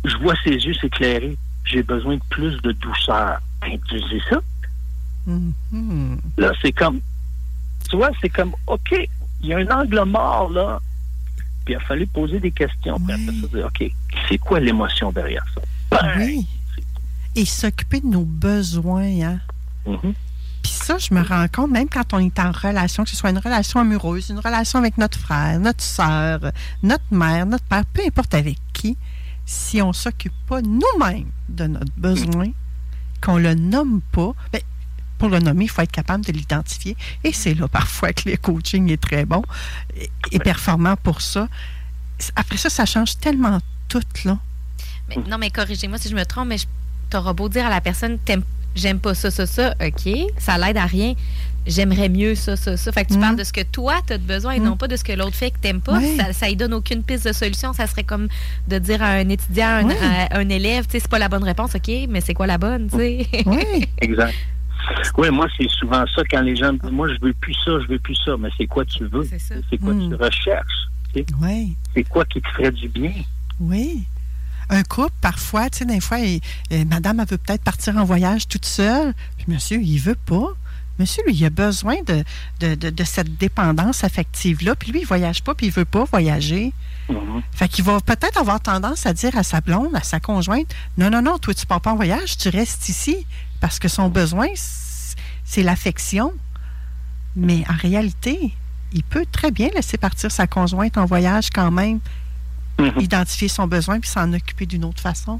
je 0.04 0.18
vois 0.18 0.36
ses 0.44 0.52
yeux 0.52 0.74
s'éclairer. 0.74 1.38
J'ai 1.66 1.84
besoin 1.84 2.16
de 2.16 2.24
plus 2.30 2.62
de 2.62 2.72
douceur. 2.74 3.40
Ben, 3.62 3.80
tu 3.88 4.00
dis 4.00 4.22
ça? 4.30 4.40
Mhm. 5.28 6.20
Là, 6.38 6.52
c'est 6.62 6.72
comme, 6.72 7.00
tu 7.90 7.96
vois, 7.96 8.10
c'est 8.20 8.30
comme, 8.30 8.54
OK, 8.68 9.10
il 9.42 9.50
y 9.50 9.54
a 9.54 9.58
un 9.58 9.68
angle 9.68 10.04
mort, 10.06 10.50
là. 10.52 10.80
Puis 11.66 11.74
il 11.74 11.78
a 11.78 11.80
fallu 11.82 12.08
poser 12.08 12.40
des 12.40 12.52
questions. 12.52 13.00
Puis 13.00 13.14
après 13.14 13.40
ça, 13.40 13.48
dire, 13.48 13.66
OK, 13.66 13.92
c'est 14.28 14.38
quoi 14.38 14.60
l'émotion 14.60 15.12
derrière 15.12 15.46
ça? 15.54 15.62
Ben, 15.92 16.14
Oui. 16.18 16.48
Et 17.36 17.46
s'occuper 17.46 18.02
de 18.02 18.08
nos 18.08 18.26
besoins, 18.26 19.22
hein? 19.22 19.40
mhm. 19.86 20.14
Puis 20.62 20.74
ça, 20.74 20.98
je 21.00 21.14
me 21.14 21.24
rends 21.24 21.48
compte, 21.48 21.72
même 21.72 21.90
quand 21.90 22.14
on 22.14 22.20
est 22.20 22.40
en 22.40 22.52
relation, 22.52 23.04
que 23.04 23.10
ce 23.10 23.16
soit 23.16 23.32
une 23.32 23.40
relation 23.40 23.80
amoureuse, 23.80 24.30
une 24.30 24.40
relation 24.40 24.78
avec 24.78 24.98
notre 24.98 25.18
frère, 25.18 25.60
notre 25.60 25.82
soeur, 25.82 26.40
notre 26.84 27.04
mère, 27.10 27.48
notre 27.48 27.64
père, 27.64 27.84
peu 27.86 28.02
importe 28.06 28.36
avec 28.36 28.58
qui, 28.74 28.96
si 29.46 29.82
on 29.82 29.88
ne 29.88 29.94
s'occupe 29.94 30.34
pas 30.48 30.62
nous-mêmes 30.62 31.32
de 31.50 31.66
notre 31.66 31.92
besoin, 31.98 32.52
qu'on 33.22 33.38
le 33.38 33.56
nomme 33.56 34.02
pas, 34.12 34.34
ben, 34.52 34.62
pour 35.22 35.30
le 35.30 35.38
nommer, 35.40 35.66
il 35.66 35.70
faut 35.70 35.84
être 35.84 35.92
capable 35.92 36.26
de 36.26 36.32
l'identifier. 36.32 36.98
Et 37.24 37.32
c'est 37.32 37.54
là 37.54 37.68
parfois 37.68 38.12
que 38.12 38.28
le 38.28 38.38
coaching 38.38 38.92
est 38.92 39.00
très 39.00 39.24
bon 39.24 39.44
et, 39.96 40.10
et 40.32 40.40
performant 40.40 40.96
pour 40.96 41.22
ça. 41.22 41.48
Après 42.36 42.58
ça, 42.58 42.70
ça 42.72 42.86
change 42.88 43.18
tellement 43.20 43.60
tout, 43.88 44.02
là. 44.26 44.40
Mais- 45.10 45.18
non, 45.30 45.38
mais 45.38 45.52
corrigez-moi 45.52 46.00
si 46.00 46.10
je 46.10 46.16
me 46.16 46.26
trompe, 46.26 46.48
mais 46.48 46.58
t'auras 47.12 47.34
beau 47.34 47.50
dire 47.50 47.68
à 47.68 47.70
la 47.70 47.82
personne, 47.82 48.18
T'aimes- 48.26 48.44
j'aime 48.76 49.00
pas 49.00 49.14
ça, 49.14 49.30
ça, 49.30 49.46
ça, 49.46 49.76
OK, 49.80 50.10
ça 50.40 50.58
l'aide 50.58 50.78
à 50.78 50.86
rien. 50.86 51.14
J'aimerais 51.68 52.10
mieux 52.10 52.34
ça, 52.34 52.56
ça, 52.56 52.76
ça. 52.76 52.92
Fait 52.92 53.06
que 53.06 53.12
tu 53.12 53.18
Mm. 53.20 53.22
parles 53.22 53.36
de 53.36 53.44
ce 53.44 53.54
que 53.54 53.62
toi, 53.62 54.00
tu 54.08 54.14
as 54.14 54.18
de 54.18 54.24
besoin 54.24 54.54
et 54.54 54.60
Mm. 54.60 54.64
non 54.64 54.78
pas 54.78 54.88
de 54.88 54.96
ce 54.96 55.04
que 55.04 55.12
l'autre 55.14 55.36
fait 55.36 55.52
que 55.52 55.60
t'aimes 55.60 55.82
pas. 55.82 56.00
Ouais. 56.00 56.16
Ça, 56.18 56.34
ça 56.34 56.48
lui 56.48 56.56
donne 56.56 56.74
aucune 56.74 57.04
piste 57.04 57.28
de 57.28 57.34
solution. 57.34 57.72
Ça 57.74 57.86
serait 57.86 58.04
comme 58.04 58.28
de 58.68 58.80
dire 58.80 59.04
à 59.04 59.10
un 59.10 59.30
étudiant, 59.30 59.68
un, 59.88 59.90
à 59.92 60.40
un 60.40 60.50
élève, 60.50 60.86
tu 60.86 60.94
sais, 60.94 61.00
c'est 61.02 61.08
pas 61.12 61.20
la 61.20 61.30
bonne 61.30 61.44
réponse, 61.44 61.76
OK, 61.76 61.92
mais 62.10 62.20
c'est 62.22 62.34
quoi 62.34 62.48
la 62.48 62.58
bonne, 62.58 62.90
tu 62.90 62.98
sais? 62.98 63.28
Oui, 63.46 63.88
Exact. 64.02 64.34
Oui, 65.18 65.30
moi, 65.30 65.48
c'est 65.58 65.70
souvent 65.70 66.04
ça 66.16 66.22
quand 66.30 66.42
les 66.42 66.56
gens 66.56 66.74
me 66.74 66.80
disent, 66.80 66.92
moi, 66.92 67.08
je 67.10 67.18
veux 67.22 67.34
plus 67.34 67.54
ça, 67.66 67.72
je 67.82 67.88
veux 67.88 68.00
plus 68.00 68.16
ça. 68.26 68.36
Mais 68.38 68.50
c'est 68.58 68.68
quoi 68.68 68.86
tu 68.86 69.06
veux? 69.06 69.26
C'est 69.30 69.40
ça. 69.40 69.56
C'est 69.70 69.78
quoi 69.78 69.94
tu 69.94 70.14
recherches? 70.16 70.88
oui. 71.42 71.76
C'est 71.94 72.04
quoi 72.06 72.24
qui 72.26 72.42
te 72.42 72.48
ferait 72.50 72.72
du 72.72 72.88
bien? 72.88 73.12
Oui. 73.60 74.04
Un 74.70 74.84
couple, 74.84 75.12
parfois, 75.20 75.70
tu 75.70 75.80
sais, 75.80 75.86
des 75.86 76.00
fois, 76.00 76.20
il- 76.20 76.40
euh, 76.72 76.86
madame, 76.86 77.20
elle 77.20 77.28
veut 77.28 77.38
peut-être 77.38 77.64
partir 77.64 77.98
en 77.98 78.06
voyage 78.06 78.48
toute 78.48 78.66
seule, 78.66 79.14
puis 79.38 79.46
monsieur, 79.50 79.82
il 79.82 79.98
veut 79.98 80.16
pas. 80.26 80.48
Monsieur, 81.00 81.22
lui, 81.26 81.34
il 81.34 81.46
a 81.46 81.50
besoin 81.50 81.96
de, 82.08 82.24
de, 82.62 82.76
de- 82.76 82.90
de 82.90 83.04
cette 83.04 83.36
dépendance 83.38 84.04
affective-là, 84.06 84.76
puis 84.76 84.92
lui, 84.94 85.02
il 85.02 85.06
voyage 85.06 85.44
pas, 85.44 85.54
puis 85.54 85.66
il 85.68 85.72
veut 85.74 85.84
pas 85.86 86.06
voyager. 86.06 86.72
Mhm. 87.10 87.42
Fait 87.52 87.68
qu'il 87.68 87.84
va 87.84 88.00
peut-être 88.00 88.38
avoir 88.38 88.62
tendance 88.62 89.06
à 89.06 89.12
dire 89.14 89.36
à 89.38 89.44
sa 89.44 89.60
blonde, 89.60 89.94
à 89.96 90.04
sa 90.04 90.20
conjointe, 90.22 90.74
non, 90.98 91.10
non, 91.10 91.22
non, 91.22 91.38
toi, 91.40 91.54
tu 91.54 91.66
pars 91.66 91.82
pas 91.82 91.92
en 91.92 91.96
voyage, 91.98 92.38
tu 92.38 92.48
restes 92.50 92.88
ici, 92.88 93.26
parce 93.62 93.80
que 93.80 93.88
son 93.88 94.10
besoin, 94.10 94.48
c'est 95.46 95.64
l'affection. 95.64 96.34
Mais 97.38 97.64
en 97.70 97.76
réalité, 97.78 98.54
il 98.92 99.04
peut 99.04 99.26
très 99.32 99.52
bien 99.52 99.70
laisser 99.74 99.98
partir 99.98 100.30
sa 100.32 100.48
conjointe 100.48 100.98
en 100.98 101.06
voyage 101.06 101.50
quand 101.50 101.72
même, 101.72 102.00
Mhm. 102.80 103.00
identifier 103.00 103.48
son 103.48 103.68
besoin 103.68 104.00
puis 104.00 104.10
s'en 104.10 104.34
occuper 104.34 104.66
d'une 104.66 104.84
autre 104.86 105.02
façon. 105.02 105.40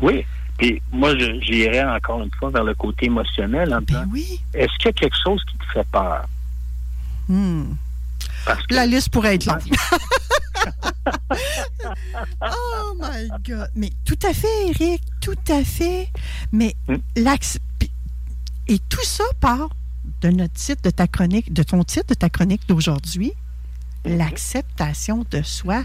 Oui. 0.00 0.24
Puis 0.58 0.80
moi, 0.90 1.12
j'irais 1.18 1.84
encore 1.84 2.22
une 2.22 2.30
fois 2.38 2.50
vers 2.50 2.64
le 2.64 2.74
côté 2.74 3.06
émotionnel 3.06 3.74
en 3.74 3.82
Ben 3.82 4.08
oui. 4.10 4.40
est-ce 4.54 4.72
qu'il 4.78 4.86
y 4.86 4.88
a 4.88 4.92
quelque 4.92 5.16
chose 5.22 5.42
qui 5.50 5.58
te 5.58 5.64
fait 5.72 5.86
peur? 5.92 6.24
Hmm. 7.28 7.74
Parce 8.46 8.66
que 8.66 8.74
La 8.74 8.86
liste 8.86 9.10
pourrait 9.10 9.34
être 9.34 9.44
longue. 9.46 9.60
oh 12.42 12.94
my 13.00 13.28
God. 13.46 13.70
Mais 13.74 13.90
tout 14.04 14.18
à 14.28 14.32
fait, 14.32 14.68
Eric, 14.68 15.02
tout 15.20 15.34
à 15.48 15.62
fait. 15.64 16.08
Mais 16.52 16.74
puis- 17.78 17.90
et 18.68 18.78
tout 18.88 19.04
ça 19.04 19.24
part 19.40 19.68
de 20.20 20.28
notre 20.30 20.54
titre 20.54 20.82
de 20.82 20.90
ta 20.90 21.06
chronique, 21.06 21.52
de 21.52 21.62
ton 21.62 21.84
titre 21.84 22.06
de 22.08 22.14
ta 22.14 22.28
chronique 22.30 22.62
d'aujourd'hui, 22.68 23.32
l'acceptation 24.04 25.24
de 25.30 25.42
soi, 25.42 25.84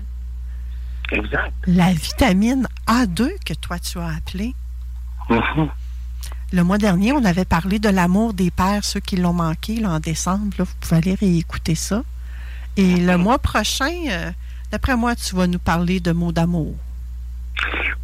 Exact. 1.12 1.54
la 1.68 1.92
vitamine 1.94 2.68
A2 2.88 3.30
que 3.46 3.54
toi 3.54 3.80
tu 3.80 4.00
as 4.00 4.08
appelée. 4.16 4.56
Mhm. 5.30 5.70
Le 6.54 6.64
mois 6.64 6.78
dernier, 6.78 7.14
on 7.14 7.24
avait 7.24 7.46
parlé 7.46 7.80
de 7.80 7.88
l'amour 7.90 8.34
des 8.34 8.52
pères, 8.52 8.84
ceux 8.84 9.00
qui 9.00 9.16
l'ont 9.16 9.34
manqué 9.34 9.76
là, 9.80 9.92
en 9.92 10.00
décembre. 10.00 10.54
là. 10.58 10.66
vous 10.66 10.74
pouvez 10.82 10.98
aller 10.98 11.16
réécouter 11.16 11.76
ça. 11.76 12.04
Et 12.78 12.98
le 12.98 13.18
mois 13.18 13.40
prochain, 13.40 13.92
euh, 14.10 14.32
d'après 14.72 14.96
moi, 14.96 15.16
tu 15.16 15.36
vas 15.36 15.48
nous 15.48 15.60
parler 15.60 16.00
de 16.00 16.12
mots 16.12 16.32
d'amour. 16.32 16.74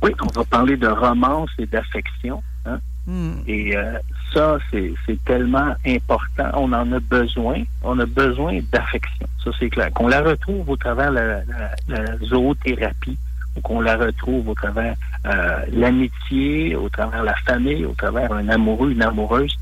Oui, 0.01 0.11
on 0.21 0.27
va 0.27 0.43
parler 0.45 0.77
de 0.77 0.87
romance 0.87 1.49
et 1.57 1.65
d'affection. 1.65 2.43
hein. 2.65 2.79
Hmm. 3.07 3.37
Et 3.47 3.75
euh, 3.75 3.97
ça, 4.33 4.57
c'est 4.69 4.93
c'est 5.05 5.23
tellement 5.23 5.73
important. 5.85 6.49
On 6.55 6.71
en 6.73 6.91
a 6.91 6.99
besoin. 6.99 7.63
On 7.83 7.97
a 7.99 8.05
besoin 8.05 8.59
d'affection. 8.71 9.25
Ça, 9.43 9.51
c'est 9.57 9.69
clair. 9.69 9.91
Qu'on 9.93 10.07
la 10.09 10.21
retrouve 10.21 10.69
au 10.69 10.75
travers 10.75 11.09
la, 11.11 11.43
la, 11.45 11.71
la 11.87 12.17
zoothérapie 12.25 13.17
ou 13.55 13.61
qu'on 13.61 13.79
la 13.81 13.95
retrouve 13.95 14.49
au 14.49 14.53
travers 14.53 14.95
euh, 15.25 15.65
l'amitié, 15.71 16.75
au 16.75 16.89
travers 16.89 17.23
la 17.23 17.35
famille, 17.45 17.85
au 17.85 17.93
travers 17.93 18.31
un 18.33 18.47
amoureux, 18.49 18.91
une 18.91 19.01
amoureuse. 19.01 19.55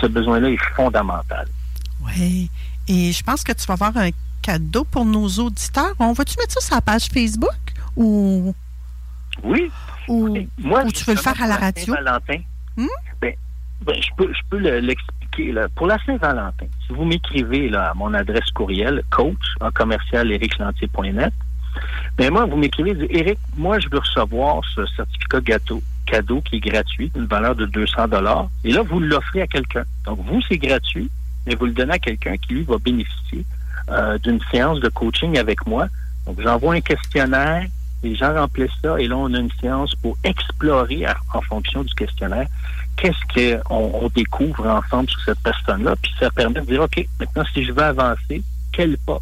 Ce 0.00 0.06
besoin-là 0.06 0.50
est 0.50 0.64
fondamental. 0.76 1.46
Oui. 2.06 2.48
Et 2.88 3.12
je 3.12 3.22
pense 3.22 3.42
que 3.42 3.52
tu 3.52 3.66
vas 3.66 3.74
avoir 3.74 3.96
un 3.96 4.10
cadeau 4.48 4.84
pour 4.84 5.04
nos 5.06 5.26
auditeurs. 5.26 5.94
On 5.98 6.12
va-tu 6.12 6.36
mettre 6.38 6.52
ça 6.52 6.60
sur 6.60 6.74
la 6.74 6.80
page 6.82 7.06
Facebook 7.06 7.56
ou, 7.96 8.54
Oui. 9.42 9.70
ou, 10.06 10.36
moi, 10.58 10.84
ou 10.84 10.92
tu 10.92 11.02
veux 11.04 11.14
le 11.14 11.20
faire 11.20 11.40
à 11.42 11.46
la 11.46 11.54
pour 11.56 11.64
radio? 11.64 11.84
Saint-Valentin, 11.94 12.38
Hmm? 12.76 12.86
ben, 13.20 13.34
ben, 13.82 14.02
je 14.02 14.08
peux, 14.16 14.32
je 14.32 14.40
peux 14.50 14.58
le- 14.58 14.80
l'expliquer. 14.80 15.50
là. 15.52 15.66
Pour 15.74 15.86
la 15.88 15.98
Saint-Valentin, 16.04 16.66
si 16.86 16.92
vous 16.92 17.04
m'écrivez 17.04 17.68
là, 17.68 17.90
à 17.90 17.94
mon 17.94 18.12
adresse 18.14 18.48
courriel, 18.54 19.02
coach 19.10 19.34
en 19.60 19.70
commercial 19.72 20.30
ericlantier.net, 20.30 21.32
ben 22.16 22.30
moi, 22.32 22.44
vous 22.44 22.56
m'écrivez, 22.56 22.94
dites, 22.94 23.10
Eric, 23.10 23.38
moi, 23.56 23.80
je 23.80 23.88
veux 23.88 23.98
recevoir 23.98 24.60
ce 24.76 24.86
certificat 24.94 25.40
gâteau, 25.40 25.82
cadeau 26.06 26.40
qui 26.42 26.56
est 26.56 26.60
gratuit, 26.60 27.10
d'une 27.14 27.26
valeur 27.26 27.56
de 27.56 27.66
200 27.66 28.06
dollars. 28.08 28.48
Et 28.62 28.70
là, 28.72 28.82
vous 28.82 29.00
l'offrez 29.00 29.42
à 29.42 29.46
quelqu'un. 29.48 29.82
Donc, 30.04 30.20
vous, 30.24 30.40
c'est 30.48 30.58
gratuit, 30.58 31.10
mais 31.46 31.56
vous 31.56 31.66
le 31.66 31.72
donnez 31.72 31.94
à 31.94 31.98
quelqu'un 31.98 32.36
qui, 32.36 32.54
lui, 32.54 32.62
va 32.62 32.78
bénéficier 32.78 33.44
euh, 33.90 34.18
d'une 34.18 34.40
séance 34.50 34.80
de 34.80 34.88
coaching 34.88 35.38
avec 35.38 35.66
moi. 35.66 35.88
Donc, 36.26 36.40
j'envoie 36.40 36.74
un 36.74 36.80
questionnaire, 36.80 37.66
les 38.02 38.14
gens 38.14 38.34
remplissent 38.34 38.70
ça, 38.82 38.98
et 39.00 39.06
là, 39.06 39.16
on 39.16 39.32
a 39.34 39.38
une 39.38 39.50
séance 39.60 39.94
pour 39.96 40.16
explorer, 40.24 41.06
en 41.32 41.40
fonction 41.42 41.82
du 41.82 41.94
questionnaire, 41.94 42.46
qu'est-ce 42.96 43.58
qu'on 43.58 43.90
on 44.02 44.08
découvre 44.08 44.66
ensemble 44.66 45.08
sur 45.10 45.20
cette 45.22 45.40
personne-là, 45.40 45.96
puis 46.00 46.12
ça 46.18 46.30
permet 46.30 46.60
de 46.60 46.66
dire, 46.66 46.82
OK, 46.82 47.06
maintenant, 47.18 47.44
si 47.52 47.64
je 47.64 47.72
veux 47.72 47.82
avancer, 47.82 48.42
quel 48.72 48.96
pas? 48.98 49.18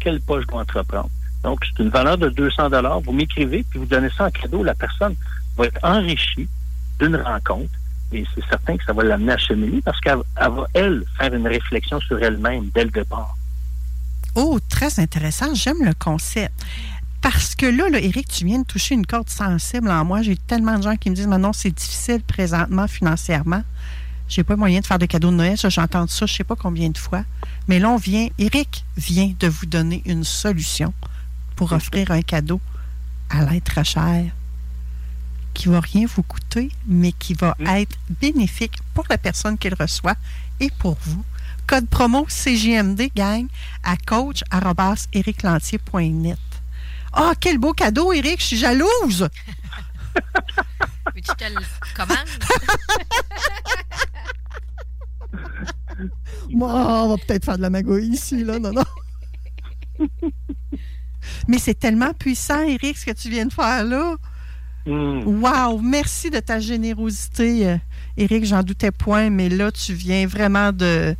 Quel 0.00 0.20
pas 0.20 0.40
je 0.40 0.46
dois 0.46 0.62
entreprendre? 0.62 1.10
Donc, 1.42 1.60
c'est 1.64 1.82
une 1.82 1.90
valeur 1.90 2.18
de 2.18 2.28
200 2.28 2.70
dollars. 2.70 3.00
Vous 3.00 3.12
m'écrivez, 3.12 3.64
puis 3.70 3.78
vous 3.78 3.86
donnez 3.86 4.10
ça 4.10 4.26
en 4.26 4.30
cadeau. 4.30 4.62
La 4.62 4.74
personne 4.74 5.14
va 5.56 5.66
être 5.66 5.78
enrichie 5.82 6.48
d'une 6.98 7.16
rencontre, 7.16 7.70
et 8.12 8.24
c'est 8.34 8.44
certain 8.48 8.76
que 8.76 8.84
ça 8.84 8.92
va 8.92 9.04
l'amener 9.04 9.32
à 9.32 9.38
cheminer 9.38 9.80
parce 9.84 10.00
qu'elle 10.00 10.18
elle 10.36 10.50
va, 10.50 10.66
elle, 10.74 11.04
faire 11.18 11.32
une 11.34 11.46
réflexion 11.46 12.00
sur 12.00 12.22
elle-même 12.22 12.70
dès 12.74 12.84
le 12.84 12.90
départ. 12.90 13.36
Oh, 14.40 14.60
très 14.68 15.00
intéressant. 15.00 15.52
J'aime 15.52 15.82
le 15.82 15.94
concept. 15.94 16.54
Parce 17.20 17.56
que 17.56 17.66
là, 17.66 17.88
là, 17.90 17.98
Eric, 17.98 18.28
tu 18.28 18.44
viens 18.44 18.60
de 18.60 18.64
toucher 18.64 18.94
une 18.94 19.04
corde 19.04 19.28
sensible 19.28 19.90
en 19.90 20.04
moi. 20.04 20.22
J'ai 20.22 20.36
tellement 20.36 20.78
de 20.78 20.84
gens 20.84 20.94
qui 20.94 21.10
me 21.10 21.16
disent 21.16 21.26
Maintenant, 21.26 21.52
c'est 21.52 21.72
difficile 21.72 22.20
présentement 22.22 22.86
financièrement. 22.86 23.64
J'ai 24.28 24.44
pas 24.44 24.54
moyen 24.54 24.78
de 24.78 24.86
faire 24.86 25.00
de 25.00 25.06
cadeaux 25.06 25.32
de 25.32 25.34
Noël. 25.34 25.56
Entendu 25.78 26.12
ça, 26.12 26.26
je 26.26 26.34
sais 26.34 26.44
pas 26.44 26.54
combien 26.54 26.88
de 26.88 26.98
fois. 26.98 27.24
Mais 27.66 27.80
là, 27.80 27.90
on 27.90 27.96
vient, 27.96 28.28
Eric 28.38 28.84
vient 28.96 29.34
de 29.40 29.48
vous 29.48 29.66
donner 29.66 30.02
une 30.06 30.22
solution 30.22 30.94
pour 31.56 31.72
offrir 31.72 32.12
un 32.12 32.22
cadeau 32.22 32.60
à 33.30 33.44
l'être 33.44 33.84
cher 33.84 34.24
qui 35.52 35.68
va 35.68 35.80
rien 35.80 36.06
vous 36.06 36.22
coûter, 36.22 36.70
mais 36.86 37.10
qui 37.10 37.34
va 37.34 37.56
être 37.66 37.96
bénéfique 38.20 38.78
pour 38.94 39.04
la 39.10 39.18
personne 39.18 39.58
qui 39.58 39.68
le 39.68 39.76
reçoit 39.76 40.14
et 40.60 40.70
pour 40.78 40.96
vous. 41.02 41.24
Code 41.68 41.88
promo 41.88 42.24
CGMD, 42.28 43.10
gang, 43.14 43.46
à 43.84 43.96
coach.ericlantier.net. 43.98 46.38
Ah, 47.12 47.34
quel 47.38 47.58
beau 47.58 47.74
cadeau, 47.74 48.14
Eric, 48.14 48.40
je 48.40 48.46
suis 48.46 48.56
jalouse! 48.56 49.28
Que 51.14 51.20
je 51.26 51.32
te 51.32 51.44
le? 51.44 51.60
Moi, 56.50 56.70
on 56.70 57.08
va 57.08 57.16
peut-être 57.16 57.44
faire 57.44 57.56
de 57.56 57.62
la 57.62 57.70
magouille 57.70 58.08
ici, 58.08 58.44
là, 58.44 58.58
non, 58.58 58.72
non. 58.72 58.84
Mais 61.48 61.58
c'est 61.58 61.74
tellement 61.74 62.12
puissant, 62.14 62.62
Eric, 62.62 62.98
ce 62.98 63.06
que 63.06 63.12
tu 63.12 63.30
viens 63.30 63.46
de 63.46 63.52
faire 63.52 63.84
là. 63.84 64.16
Hmm. 64.86 65.42
Wow, 65.42 65.80
merci 65.80 66.30
de 66.30 66.40
ta 66.40 66.60
générosité, 66.60 67.68
euh, 67.68 67.76
Éric. 68.16 68.44
J'en 68.44 68.62
doutais 68.62 68.90
point, 68.90 69.28
mais 69.28 69.48
là, 69.48 69.70
tu 69.70 69.92
viens 69.92 70.26
vraiment 70.26 70.72
de 70.72 71.14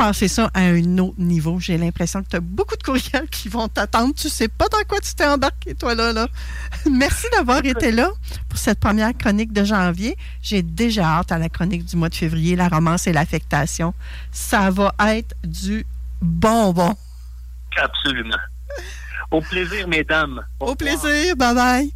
passer 0.00 0.28
ça 0.28 0.50
à 0.54 0.60
un 0.60 0.96
autre 0.96 1.18
niveau. 1.18 1.60
J'ai 1.60 1.76
l'impression 1.76 2.22
que 2.22 2.30
tu 2.30 2.36
as 2.36 2.40
beaucoup 2.40 2.74
de 2.74 2.82
courriels 2.82 3.28
qui 3.30 3.50
vont 3.50 3.68
t'attendre. 3.68 4.14
Tu 4.14 4.30
sais 4.30 4.48
pas 4.48 4.66
dans 4.68 4.82
quoi 4.88 4.98
tu 4.98 5.14
t'es 5.14 5.26
embarqué, 5.26 5.74
toi, 5.74 5.94
là. 5.94 6.10
là. 6.14 6.26
Merci 6.90 7.26
d'avoir 7.36 7.62
été 7.62 7.92
là 7.92 8.10
pour 8.48 8.58
cette 8.58 8.80
première 8.80 9.14
chronique 9.14 9.52
de 9.52 9.62
janvier. 9.62 10.16
J'ai 10.40 10.62
déjà 10.62 11.04
hâte 11.18 11.32
à 11.32 11.38
la 11.38 11.50
chronique 11.50 11.84
du 11.84 11.96
mois 11.96 12.08
de 12.08 12.14
février, 12.14 12.56
la 12.56 12.68
romance 12.68 13.06
et 13.08 13.12
l'affectation. 13.12 13.92
Ça 14.32 14.70
va 14.70 14.94
être 15.16 15.34
du 15.44 15.84
bonbon. 16.22 16.96
Absolument. 17.76 18.40
Au 19.30 19.42
plaisir, 19.42 19.86
mesdames. 19.86 20.40
Au, 20.60 20.74
plaisir. 20.74 21.36
Bye 21.36 21.54
bye. 21.54 21.94